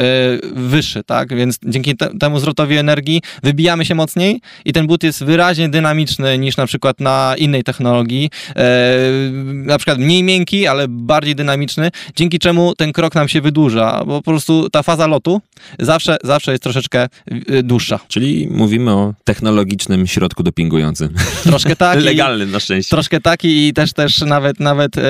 [0.53, 1.37] wyższy, tak?
[1.37, 6.38] Więc dzięki te, temu zwrotowi energii wybijamy się mocniej i ten but jest wyraźnie dynamiczny
[6.38, 8.64] niż na przykład na innej technologii, e,
[9.53, 14.23] na przykład mniej miękki, ale bardziej dynamiczny, dzięki czemu ten krok nam się wydłuża, bo
[14.23, 15.40] po prostu ta faza lotu
[15.79, 17.09] zawsze, zawsze jest troszeczkę
[17.62, 18.00] dłuższa.
[18.09, 21.09] Czyli mówimy o technologicznym środku dopingującym.
[21.42, 22.00] Troszkę tak.
[22.00, 22.90] Legalnym na szczęście.
[22.90, 25.02] Troszkę taki i też też nawet, nawet e,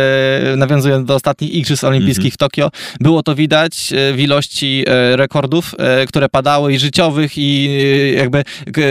[0.57, 2.35] nawiązując do ostatnich Igrzysk Olimpijskich mm -hmm.
[2.35, 2.71] w Tokio,
[3.01, 7.69] było to widać e, w ilości e, rekordów, e, które padały i życiowych, i
[8.17, 8.45] jakby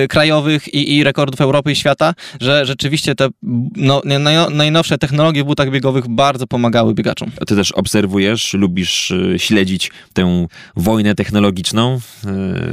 [0.09, 3.29] krajowych, i, i, rekordów Europy i świata, że rzeczywiście te
[3.75, 4.01] no,
[4.51, 7.31] najnowsze technologie w butach biegowych bardzo pomagały biegaczom.
[7.41, 11.99] A ty też obserwujesz, lubisz śledzić tę wojnę technologiczną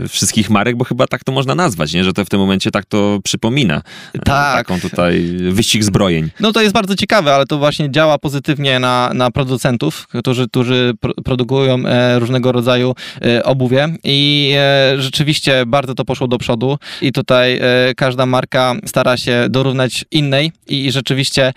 [0.08, 2.04] wszystkich marek, bo chyba tak to można nazwać, nie?
[2.04, 3.82] że to w tym momencie tak to przypomina.
[4.24, 4.56] Tak.
[4.56, 6.30] Taką tutaj wyścig zbrojeń.
[6.40, 10.94] No to jest bardzo ciekawe, ale to właśnie działa pozytywnie na, na producentów, którzy, którzy
[11.24, 12.94] produkują e, różnego rodzaju
[13.24, 17.60] e, obuwie i e, rzeczywiście bardzo to poszło do przodu i tutaj
[17.96, 21.52] każda marka stara się dorównać innej i rzeczywiście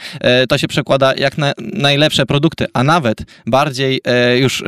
[0.49, 4.01] to się przekłada jak na najlepsze produkty, a nawet bardziej
[4.35, 4.63] już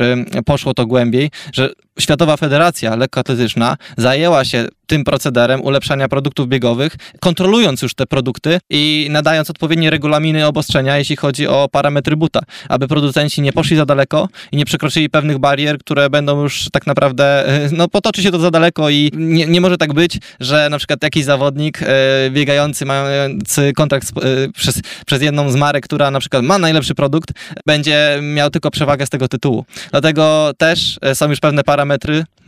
[0.46, 7.82] poszło to głębiej, że Światowa Federacja Lekkoatletyczna zajęła się tym procederem ulepszania produktów biegowych, kontrolując
[7.82, 13.42] już te produkty i nadając odpowiednie regulaminy obostrzenia, jeśli chodzi o parametry buta, aby producenci
[13.42, 17.88] nie poszli za daleko i nie przekroczyli pewnych barier, które będą już tak naprawdę, no
[17.88, 21.24] potoczy się to za daleko i nie, nie może tak być, że na przykład jakiś
[21.24, 21.86] zawodnik e,
[22.30, 27.32] biegający, mający kontrakt e, przez, przez jedną z marek, która na przykład ma najlepszy produkt,
[27.66, 29.64] będzie miał tylko przewagę z tego tytułu.
[29.90, 31.87] Dlatego też e, są już pewne parametry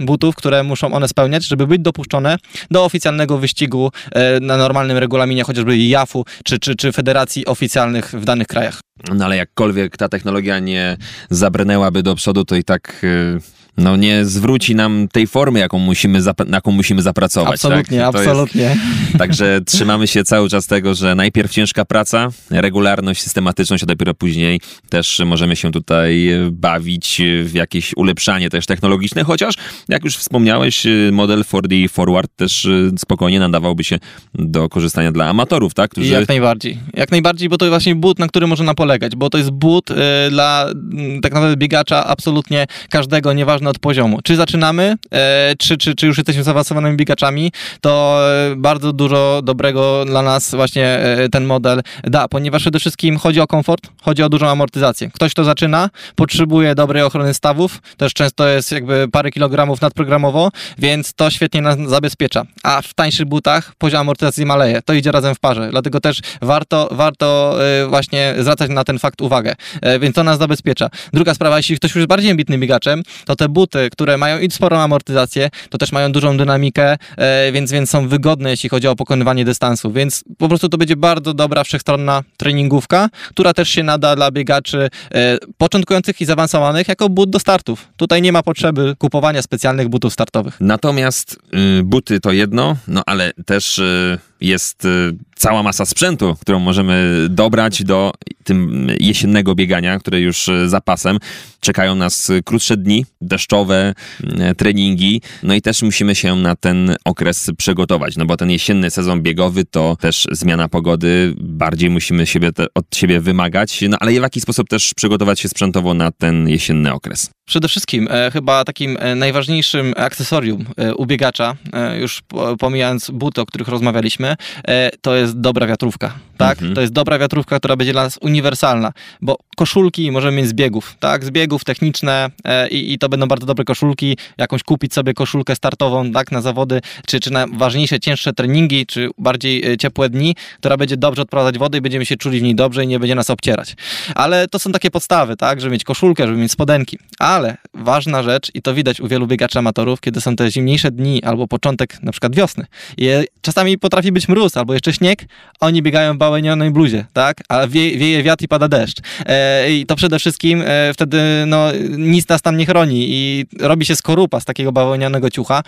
[0.00, 2.37] butów, które muszą one spełniać, żeby być dopuszczone
[2.70, 8.24] do oficjalnego wyścigu e, na normalnym regulaminie chociażby JAF-u czy, czy, czy federacji oficjalnych w
[8.24, 8.81] danych krajach.
[9.14, 10.96] No ale jakkolwiek ta technologia nie
[11.31, 16.20] zabrnęłaby do przodu, to i tak e, no nie zwróci nam tej formy, jaką musimy,
[16.20, 17.54] na jaką musimy zapracować.
[17.54, 18.14] Absolutnie, tak?
[18.14, 18.62] absolutnie.
[18.62, 18.78] Jest,
[19.18, 24.60] także trzymamy się cały czas tego, że najpierw ciężka praca, regularność, systematyczność, a dopiero później
[24.88, 29.54] też możemy się tutaj bawić w jakieś ulepszanie też technologiczne, chociaż
[29.88, 33.98] jak już wspomniałeś, model 4D Forward też spokojnie nadawałby się
[34.34, 35.90] do korzystania dla amatorów, tak?
[35.90, 36.08] Którzy...
[36.08, 36.78] Jak najbardziej.
[36.94, 39.90] Jak najbardziej, bo to jest właśnie but, na którym można polegać, bo to jest but
[39.90, 39.94] y,
[40.30, 44.18] dla y, tak naprawdę biegacza absolutnie każdego, nieważne od poziomu.
[44.24, 48.20] Czy zaczynamy, e, czy, czy, czy już jesteśmy zaawansowanymi biegaczami, to
[48.52, 53.40] e, bardzo dużo dobrego dla nas właśnie e, ten model da, ponieważ przede wszystkim chodzi
[53.40, 55.11] o komfort, chodzi o dużą amortyzację.
[55.11, 61.12] Ktoś, kto zaczyna, potrzebuje dobrej ochrony stawów, też często jest jakby parę kilogramów nadprogramowo, więc
[61.14, 62.42] to świetnie nas zabezpiecza.
[62.62, 64.83] A w tańszych butach poziom amortyzacji maleje.
[64.83, 67.56] To idzie razem w parze, dlatego też warto, warto
[67.88, 69.54] właśnie zwracać na ten fakt uwagę,
[70.00, 70.90] więc to nas zabezpiecza.
[71.12, 73.60] Druga sprawa, jeśli ktoś już jest bardziej ambitnym biegaczem, to te buty,
[73.92, 78.51] które mają i sporą amortyzację, to też mają dużą dynamikę, e, więc, więc są wygodne,
[78.51, 79.92] jeśli chodzi o pokonywanie dystansu.
[79.92, 84.88] Więc po prostu to będzie bardzo dobra, wszechstronna treningówka, która też się nada dla biegaczy
[85.14, 87.88] e, początkujących i zaawansowanych jako but do startów.
[87.96, 90.57] Tutaj nie ma potrzeby kupowania specjalnych butów startowych.
[90.61, 91.38] Natomiast
[91.79, 97.26] y, buty to jedno, no ale też y, jest y, cała masa sprzętu, którą możemy
[97.31, 98.12] dobrać do
[98.44, 101.18] tym jesiennego biegania, które już y, za pasem.
[101.61, 107.50] Czekają nas krótsze dni, deszczowe y, treningi, no i też musimy się na ten okres
[107.59, 112.66] przygotować, no bo ten jesienny sezon biegowy to też zmiana pogody, bardziej musimy siebie te,
[112.74, 116.92] od siebie wymagać, no ale w jaki sposób też przygotować się sprzętowo na ten jesienny
[116.92, 117.31] okres?
[117.50, 122.22] Przede wszystkim e, chyba takim e, najważniejszym akcesorium e, u biegacza, e, już
[122.58, 124.36] pomijając buty, o których rozmawialiśmy,
[124.68, 126.12] e, to jest dobra wiatrówka.
[126.36, 126.58] Tak?
[126.58, 126.74] Mhm.
[126.74, 130.96] To jest dobra wiatrówka, która będzie dla nas uniwersalna, bo koszulki możemy mieć z biegów,
[131.00, 131.24] tak?
[131.24, 134.16] Z biegów techniczne e, i, i, to będą bardzo dobre koszulki.
[134.38, 136.32] Jakąś kupić sobie koszulkę startową, tak?
[136.32, 141.22] Na zawody, czy, czy na ważniejsze, cięższe treningi, czy bardziej ciepłe dni, która będzie dobrze
[141.22, 143.76] odprowadzać wodę i będziemy się czuli w niej dobrze i nie będzie nas obcierać.
[144.14, 145.60] Ale to są takie podstawy, tak?
[145.60, 146.98] Żeby mieć koszulkę, żeby mieć spodenki.
[147.40, 151.24] Ale ważna rzecz, i to widać u wielu biegaczy amatorów, kiedy są te zimniejsze dni
[151.24, 152.66] albo początek na przykład wiosny.
[152.96, 153.09] I
[153.40, 155.24] czasami potrafi być mróz albo jeszcze śnieg,
[155.61, 157.40] oni biegają w bałęionej bluzie, tak?
[157.48, 158.98] A wie, wieje wiatr i pada deszcz.
[159.26, 161.66] E, I to przede wszystkim e, wtedy no,
[161.98, 165.62] nic nas tam nie chroni i robi się skorupa z takiego bawełnianego ciucha.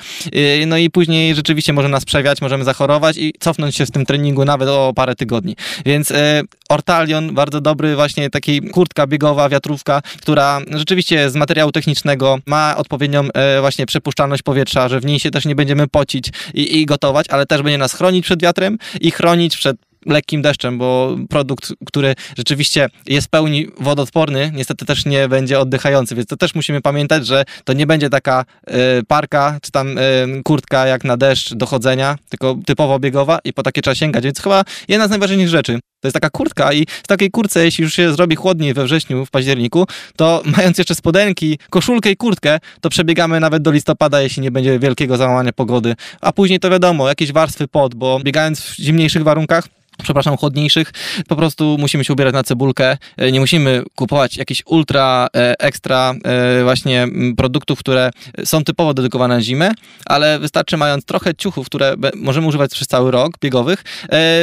[0.63, 4.07] E, no i później rzeczywiście może nas przewiać, możemy zachorować i cofnąć się z tym
[4.07, 5.57] treningu nawet o parę tygodni.
[5.85, 11.73] Więc e, Ortalion, bardzo dobry właśnie taki kurtka biegowa, wiatrówka, która rzeczywiście z materiału materiału
[11.73, 16.29] technicznego, ma odpowiednią e, właśnie przepuszczalność powietrza, że w niej się też nie będziemy pocić
[16.55, 20.79] i, i gotować, ale też będzie nas chronić przed wiatrem i chronić przed lekkim deszczem,
[20.79, 26.37] bo produkt, który rzeczywiście jest w pełni wodoodporny, niestety też nie będzie oddychający, więc to
[26.37, 28.75] też musimy pamiętać, że to nie będzie taka y,
[29.09, 33.63] parka, czy tam y, kurtka jak na deszcz do chodzenia, tylko typowo biegowa i po
[33.63, 35.79] takie trzeba sięgać, więc chyba jedna z najważniejszych rzeczy.
[36.03, 39.27] To jest taka kurtka i w takiej kurce, jeśli już się zrobi chłodniej we wrześniu,
[39.27, 39.87] w październiku,
[40.17, 44.79] to mając jeszcze spodenki, koszulkę i kurtkę, to przebiegamy nawet do listopada, jeśli nie będzie
[44.79, 45.95] wielkiego załamania pogody.
[46.21, 49.69] A później to wiadomo, jakieś warstwy pod, bo biegając w zimniejszych warunkach,
[50.03, 50.93] przepraszam, chłodniejszych,
[51.29, 52.99] po prostu musimy się ubierać na cebulkę.
[53.17, 58.11] E, nie musimy kupować jakichś ultra, e, ekstra e, właśnie produktów, które
[58.45, 59.71] są typowo dedykowane na zimę,
[60.07, 63.85] ale wystarczy mając trochę ciuchów, które możemy używać przez cały rok, biegowych,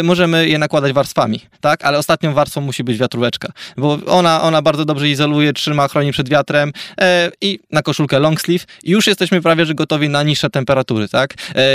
[0.04, 1.86] możemy je nakładać warstwami, tak?
[1.86, 6.30] Ale ostatnią warstwą musi być wiatróweczka, bo ona, ona bardzo dobrze izoluje, trzyma, chroni przed
[6.30, 6.72] wiatrem
[7.42, 11.34] i na koszulkę long sleeve już jesteśmy prawie, że gotowi na niższe temperatury, tak?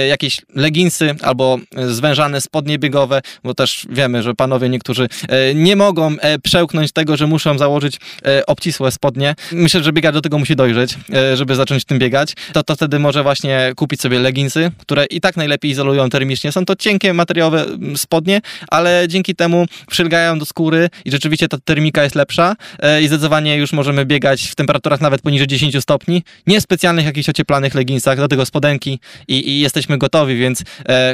[0.08, 6.16] Jakieś leginsy albo zwężane spodnie biegowe, bo też wiemy, że panowie niektórzy e, nie mogą
[6.18, 7.96] e, przełknąć tego, że muszą założyć
[8.26, 9.34] e, obcisłe spodnie.
[9.52, 10.94] Myślę, że biegacz do tego musi dojrzeć,
[11.34, 12.34] żeby zacząć tym biegać.
[12.52, 16.52] To, to wtedy może właśnie kupić sobie leginsy, które i tak najlepiej izolują termicznie.
[16.52, 17.64] Są to cienkie materiałowe
[17.96, 22.56] spodnie, ale dzięki temu przylgają do skóry i rzeczywiście ta termika jest lepsza
[23.02, 26.22] i zdecydowanie już możemy biegać w temperaturach nawet poniżej 10 stopni.
[26.46, 30.62] Nie specjalnych jakichś ocieplanych leginsach, do tego spodenki i, i jesteśmy gotowi, więc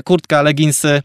[0.05, 1.03] kurtka, leginsy,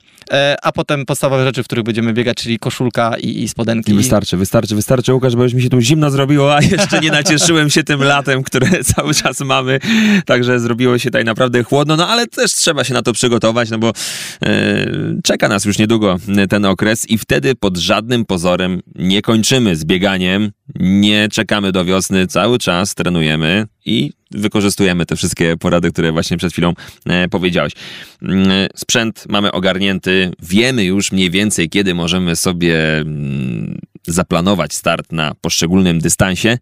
[0.61, 3.91] a potem podstawowe rzeczy, w których będziemy biegać, czyli koszulka i, i spodenki.
[3.91, 7.11] I wystarczy, wystarczy, wystarczy, Łukasz, bo już mi się tu zimno zrobiło, a jeszcze nie
[7.11, 9.79] nacieszyłem się tym latem, które cały czas mamy,
[10.25, 13.77] także zrobiło się tutaj naprawdę chłodno, no ale też trzeba się na to przygotować, no
[13.77, 13.91] bo
[14.45, 14.85] e,
[15.23, 16.17] czeka nas już niedługo
[16.49, 22.27] ten okres i wtedy pod żadnym pozorem nie kończymy z bieganiem, nie czekamy do wiosny,
[22.27, 26.73] cały czas trenujemy i wykorzystujemy te wszystkie porady, które właśnie przed chwilą
[27.05, 27.73] e, powiedziałeś.
[28.21, 35.33] Mm, sprzęt mamy ogarnięty, wiemy już mniej więcej, kiedy możemy sobie mm, zaplanować start na
[35.41, 36.57] poszczególnym dystansie.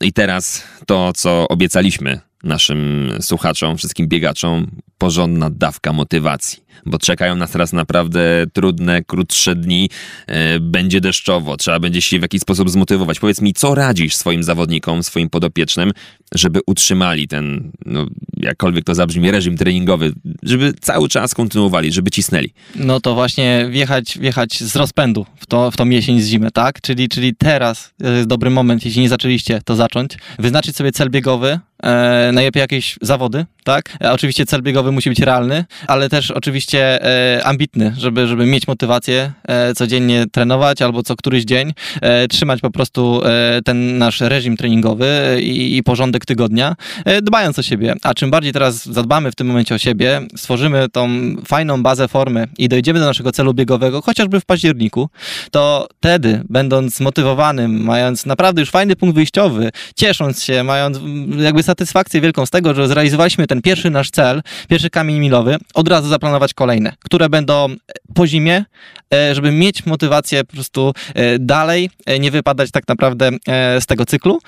[0.00, 7.50] I teraz to, co obiecaliśmy naszym słuchaczom, wszystkim biegaczom, porządna dawka motywacji bo czekają nas
[7.50, 9.90] teraz naprawdę trudne, krótsze dni,
[10.26, 13.20] e, będzie deszczowo, trzeba będzie się w jakiś sposób zmotywować.
[13.20, 15.92] Powiedz mi, co radzisz swoim zawodnikom, swoim podopiecznym,
[16.34, 22.52] żeby utrzymali ten, no, jakkolwiek to zabrzmi, reżim treningowy, żeby cały czas kontynuowali, żeby cisnęli?
[22.76, 26.80] No to właśnie wjechać, wjechać z rozpędu w, to, w tą jesień, z zimę, tak?
[26.80, 30.12] Czyli, czyli teraz jest dobry moment, jeśli nie zaczęliście, to zacząć.
[30.38, 33.96] Wyznaczyć sobie cel biegowy, e, najlepiej jakieś zawody, tak?
[34.02, 37.04] E, oczywiście cel biegowy musi być realny, ale też oczywiście
[37.36, 42.60] e, ambitny, żeby, żeby mieć motywację e, codziennie trenować albo co któryś dzień, e, trzymać
[42.60, 47.94] po prostu e, ten nasz reżim treningowy i, i, porządek tygodnia, e, dbając o siebie.
[48.02, 51.08] A czym bardziej teraz zadbamy w tym momencie o siebie, stworzymy tą
[51.46, 55.08] fajną bazę formy i dojdziemy do naszego celu biegowego, chociażby w październiku,
[55.50, 61.00] to wtedy, będąc zmotywowanym, mając naprawdę już fajny punkt wyjściowy, ciesząc się, mając
[61.38, 65.88] jakby satysfakcję wielką z tego, że zrealizowaliśmy ten pierwszy nasz cel, pierwszy kamień milowy, od
[65.88, 67.68] razu zaplanować kolejne, które będą
[68.14, 68.64] po zimie,
[69.32, 73.30] żeby mieć motywację po prostu e, dalej, e, nie wypadać tak naprawdę
[73.80, 74.38] z tego cyklu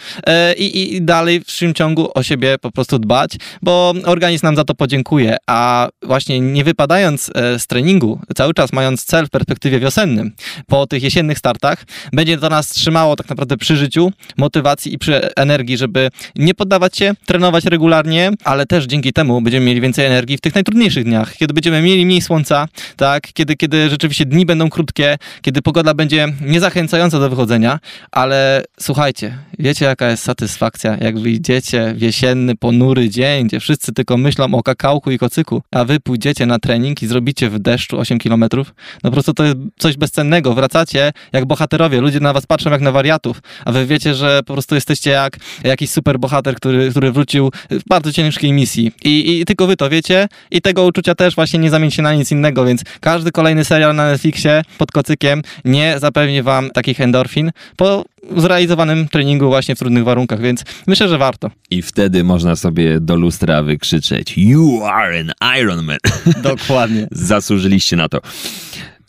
[0.56, 4.64] i, i dalej w dalszym ciągu o siebie po prostu dbać, bo organizm nam za
[4.64, 10.32] to podziękuje, a właśnie nie wypadając z treningu, cały czas mając cel w perspektywie wiosennym,
[10.66, 15.34] po tych jesiennych startach, będzie to nas trzymało tak naprawdę przy życiu, motywacji i przy
[15.34, 20.36] energii, żeby nie poddawać się, trenować regularnie, ale też dzięki temu będziemy mieli więcej energii
[20.36, 24.70] w tych najtrudniejszych dniach, kiedy będziemy mieli mniej słońca, tak, kiedy, kiedy rzeczywiście dni będą
[24.70, 27.78] krótkie, kiedy pogoda będzie niezachęcająca do wychodzenia,
[28.10, 34.16] ale słuchajcie, wiecie jaka jest satysfakcja, jak wyjdziecie w jesienny, ponury dzień, gdzie wszyscy tylko
[34.16, 38.18] myślą o kakałku i kocyku, a wy pójdziecie na trening i zrobicie w deszczu 8
[38.18, 38.74] kilometrów,
[39.04, 42.80] no po prostu to jest coś bezcennego, wracacie jak bohaterowie, ludzie na was patrzą jak
[42.80, 47.12] na wariatów, a wy wiecie, że po prostu jesteście jak jakiś super bohater, który, który
[47.12, 48.92] wrócił w bardzo ciężkiej misji.
[49.04, 52.14] I, i tylko wy to wiecie i tego uczucia też właśnie nie zamieni się na
[52.14, 54.39] nic innego, więc każdy kolejny serial na Netflixie
[54.78, 58.04] pod kocykiem nie zapewni wam takich endorfin po
[58.36, 61.50] zrealizowanym treningu właśnie w trudnych warunkach, więc myślę, że warto.
[61.70, 65.98] I wtedy można sobie do lustra wykrzyczeć You are an Iron Man.
[66.42, 67.08] Dokładnie.
[67.10, 68.20] Zasłużyliście na to.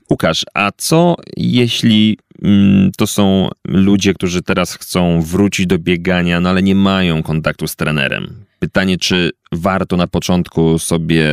[0.09, 6.49] Łukasz, a co jeśli mm, to są ludzie, którzy teraz chcą wrócić do biegania, no
[6.49, 8.45] ale nie mają kontaktu z trenerem?
[8.59, 11.25] Pytanie, czy warto na początku sobie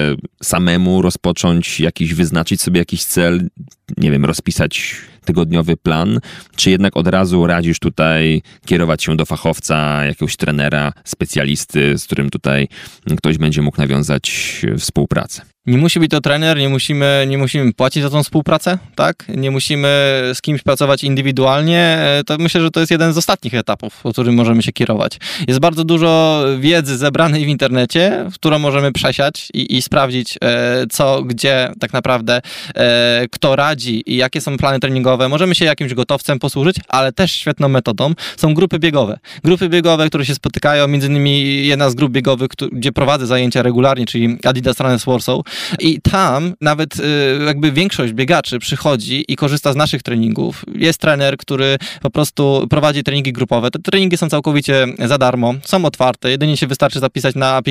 [0.42, 3.48] samemu rozpocząć jakiś, wyznaczyć sobie jakiś cel,
[3.96, 6.20] nie wiem, rozpisać tygodniowy plan,
[6.56, 12.30] czy jednak od razu radzisz tutaj kierować się do fachowca, jakiegoś trenera, specjalisty, z którym
[12.30, 12.68] tutaj
[13.16, 15.42] ktoś będzie mógł nawiązać współpracę?
[15.68, 19.24] Nie musi być to trener, nie musimy, nie musimy płacić za tą współpracę, tak?
[19.28, 19.88] Nie musimy
[20.34, 21.80] z kimś pracować indywidualnie.
[21.80, 25.18] E, to myślę, że to jest jeden z ostatnich etapów, po którym możemy się kierować.
[25.48, 31.22] Jest bardzo dużo wiedzy zebranej w internecie, którą możemy przesiać i, i sprawdzić, e, co,
[31.22, 32.40] gdzie tak naprawdę
[32.74, 35.28] e, kto radzi i jakie są plany treningowe.
[35.28, 39.18] Możemy się jakimś gotowcem posłużyć, ale też świetną metodą są grupy biegowe.
[39.44, 44.06] Grupy biegowe, które się spotykają, między innymi jedna z grup biegowych, gdzie prowadzę zajęcia regularnie,
[44.06, 45.40] czyli Adidas Runners Warsaw,
[45.78, 47.02] i tam nawet y,
[47.46, 50.64] jakby większość biegaczy przychodzi i korzysta z naszych treningów.
[50.74, 53.70] Jest trener, który po prostu prowadzi treningi grupowe.
[53.70, 57.62] Te treningi są całkowicie za darmo, są otwarte, jedynie się wystarczy zapisać na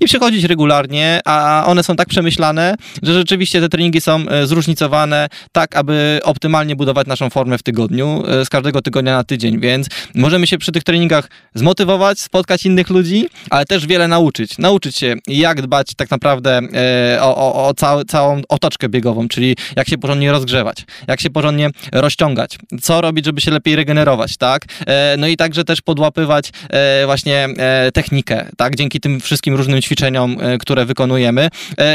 [0.00, 5.28] i przychodzić regularnie, a one są tak przemyślane, że rzeczywiście te treningi są e, zróżnicowane
[5.52, 9.86] tak, aby optymalnie budować naszą formę w tygodniu, e, z każdego tygodnia na tydzień, więc
[10.14, 14.58] możemy się przy tych treningach zmotywować, spotkać innych ludzi, ale też wiele nauczyć.
[14.58, 16.60] Nauczyć się, jak dbać tak naprawdę
[17.14, 21.30] e, o, o, o cały, całą otoczkę biegową, czyli jak się porządnie rozgrzewać, jak się
[21.30, 24.64] porządnie rozciągać, co robić, żeby się lepiej regenerować, tak?
[25.18, 26.50] No i także też podłapywać
[27.04, 27.48] właśnie
[27.94, 28.76] technikę, tak?
[28.76, 31.48] Dzięki tym wszystkim różnym ćwiczeniom, które wykonujemy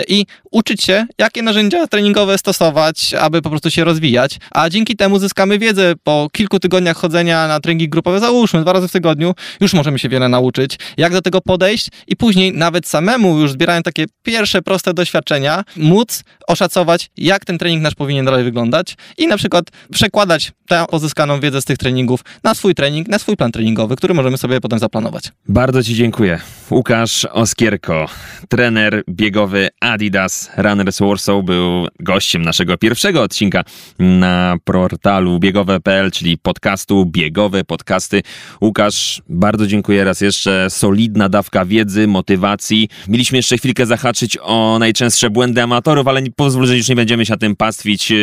[0.07, 5.19] i uczyć się, jakie narzędzia treningowe stosować, aby po prostu się rozwijać, a dzięki temu
[5.19, 9.73] zyskamy wiedzę po kilku tygodniach chodzenia na treningi grupowe, załóżmy dwa razy w tygodniu, już
[9.73, 14.05] możemy się wiele nauczyć, jak do tego podejść i później nawet samemu już zbierając takie
[14.23, 19.65] pierwsze proste doświadczenia, móc oszacować, jak ten trening nasz powinien dalej wyglądać i na przykład
[19.91, 24.13] przekładać tę pozyskaną wiedzę z tych treningów na swój trening, na swój plan treningowy, który
[24.13, 25.23] możemy sobie potem zaplanować.
[25.47, 26.39] Bardzo Ci dziękuję.
[26.71, 28.05] Łukasz Oskierko,
[28.49, 33.63] trener biegowy Adidas Runners Warsaw, był gościem naszego pierwszego odcinka
[33.99, 38.23] na portalu biegowe.pl, czyli podcastu Biegowe Podcasty.
[38.61, 40.69] Łukasz, bardzo dziękuję raz jeszcze.
[40.69, 42.89] Solidna dawka wiedzy, motywacji.
[43.07, 47.37] Mieliśmy jeszcze chwilkę zahaczyć o najczęstsze błędy amatorów, ale pozwól, że już nie będziemy się
[47.37, 48.13] tym pastwić.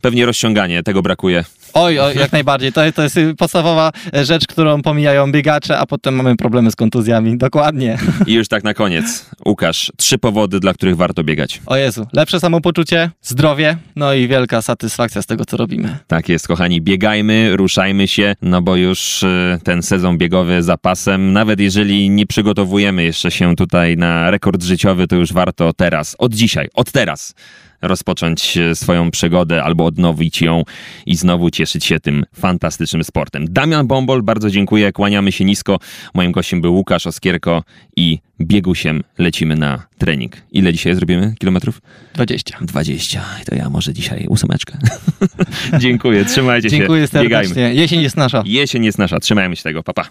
[0.00, 1.44] Pewnie rozciąganie, tego brakuje.
[1.74, 2.72] Oj, oj, jak najbardziej.
[2.72, 7.38] To, to jest podstawowa rzecz, którą pomijają biegacze, a potem mamy problemy z kontuzjami.
[7.38, 7.98] Dokładnie.
[8.26, 9.30] I już tak na koniec.
[9.46, 11.60] Łukasz, trzy powody, dla których warto biegać.
[11.66, 15.98] O Jezu, lepsze samopoczucie, zdrowie, no i wielka satysfakcja z tego, co robimy.
[16.06, 16.80] Tak jest, kochani.
[16.80, 22.26] Biegajmy, ruszajmy się, no bo już y, ten sezon biegowy za pasem, nawet jeżeli nie
[22.26, 27.34] przygotowujemy jeszcze się tutaj na rekord życiowy, to już warto teraz, od dzisiaj, od teraz
[27.82, 30.62] rozpocząć e, swoją przygodę albo odnowić ją
[31.06, 33.46] i znowu cieszyć się tym fantastycznym sportem.
[33.50, 35.78] Damian Bombol, bardzo dziękuję, kłaniamy się nisko.
[36.14, 37.62] Moim gościem był Łukasz Oskierko
[37.96, 40.36] i biegusiem lecimy na trening.
[40.52, 41.80] Ile dzisiaj zrobimy kilometrów?
[42.14, 42.58] 20.
[42.60, 43.24] 20.
[43.46, 44.78] To ja może dzisiaj ósemeczkę.
[45.78, 46.76] dziękuję, trzymajcie się.
[46.76, 47.54] Dziękuję serdecznie.
[47.54, 47.74] Biegajmy.
[47.74, 48.42] Jesień jest nasza.
[48.46, 49.20] Jesień jest nasza.
[49.20, 49.82] Trzymajmy się tego.
[49.82, 50.04] Papa.
[50.04, 50.10] Pa.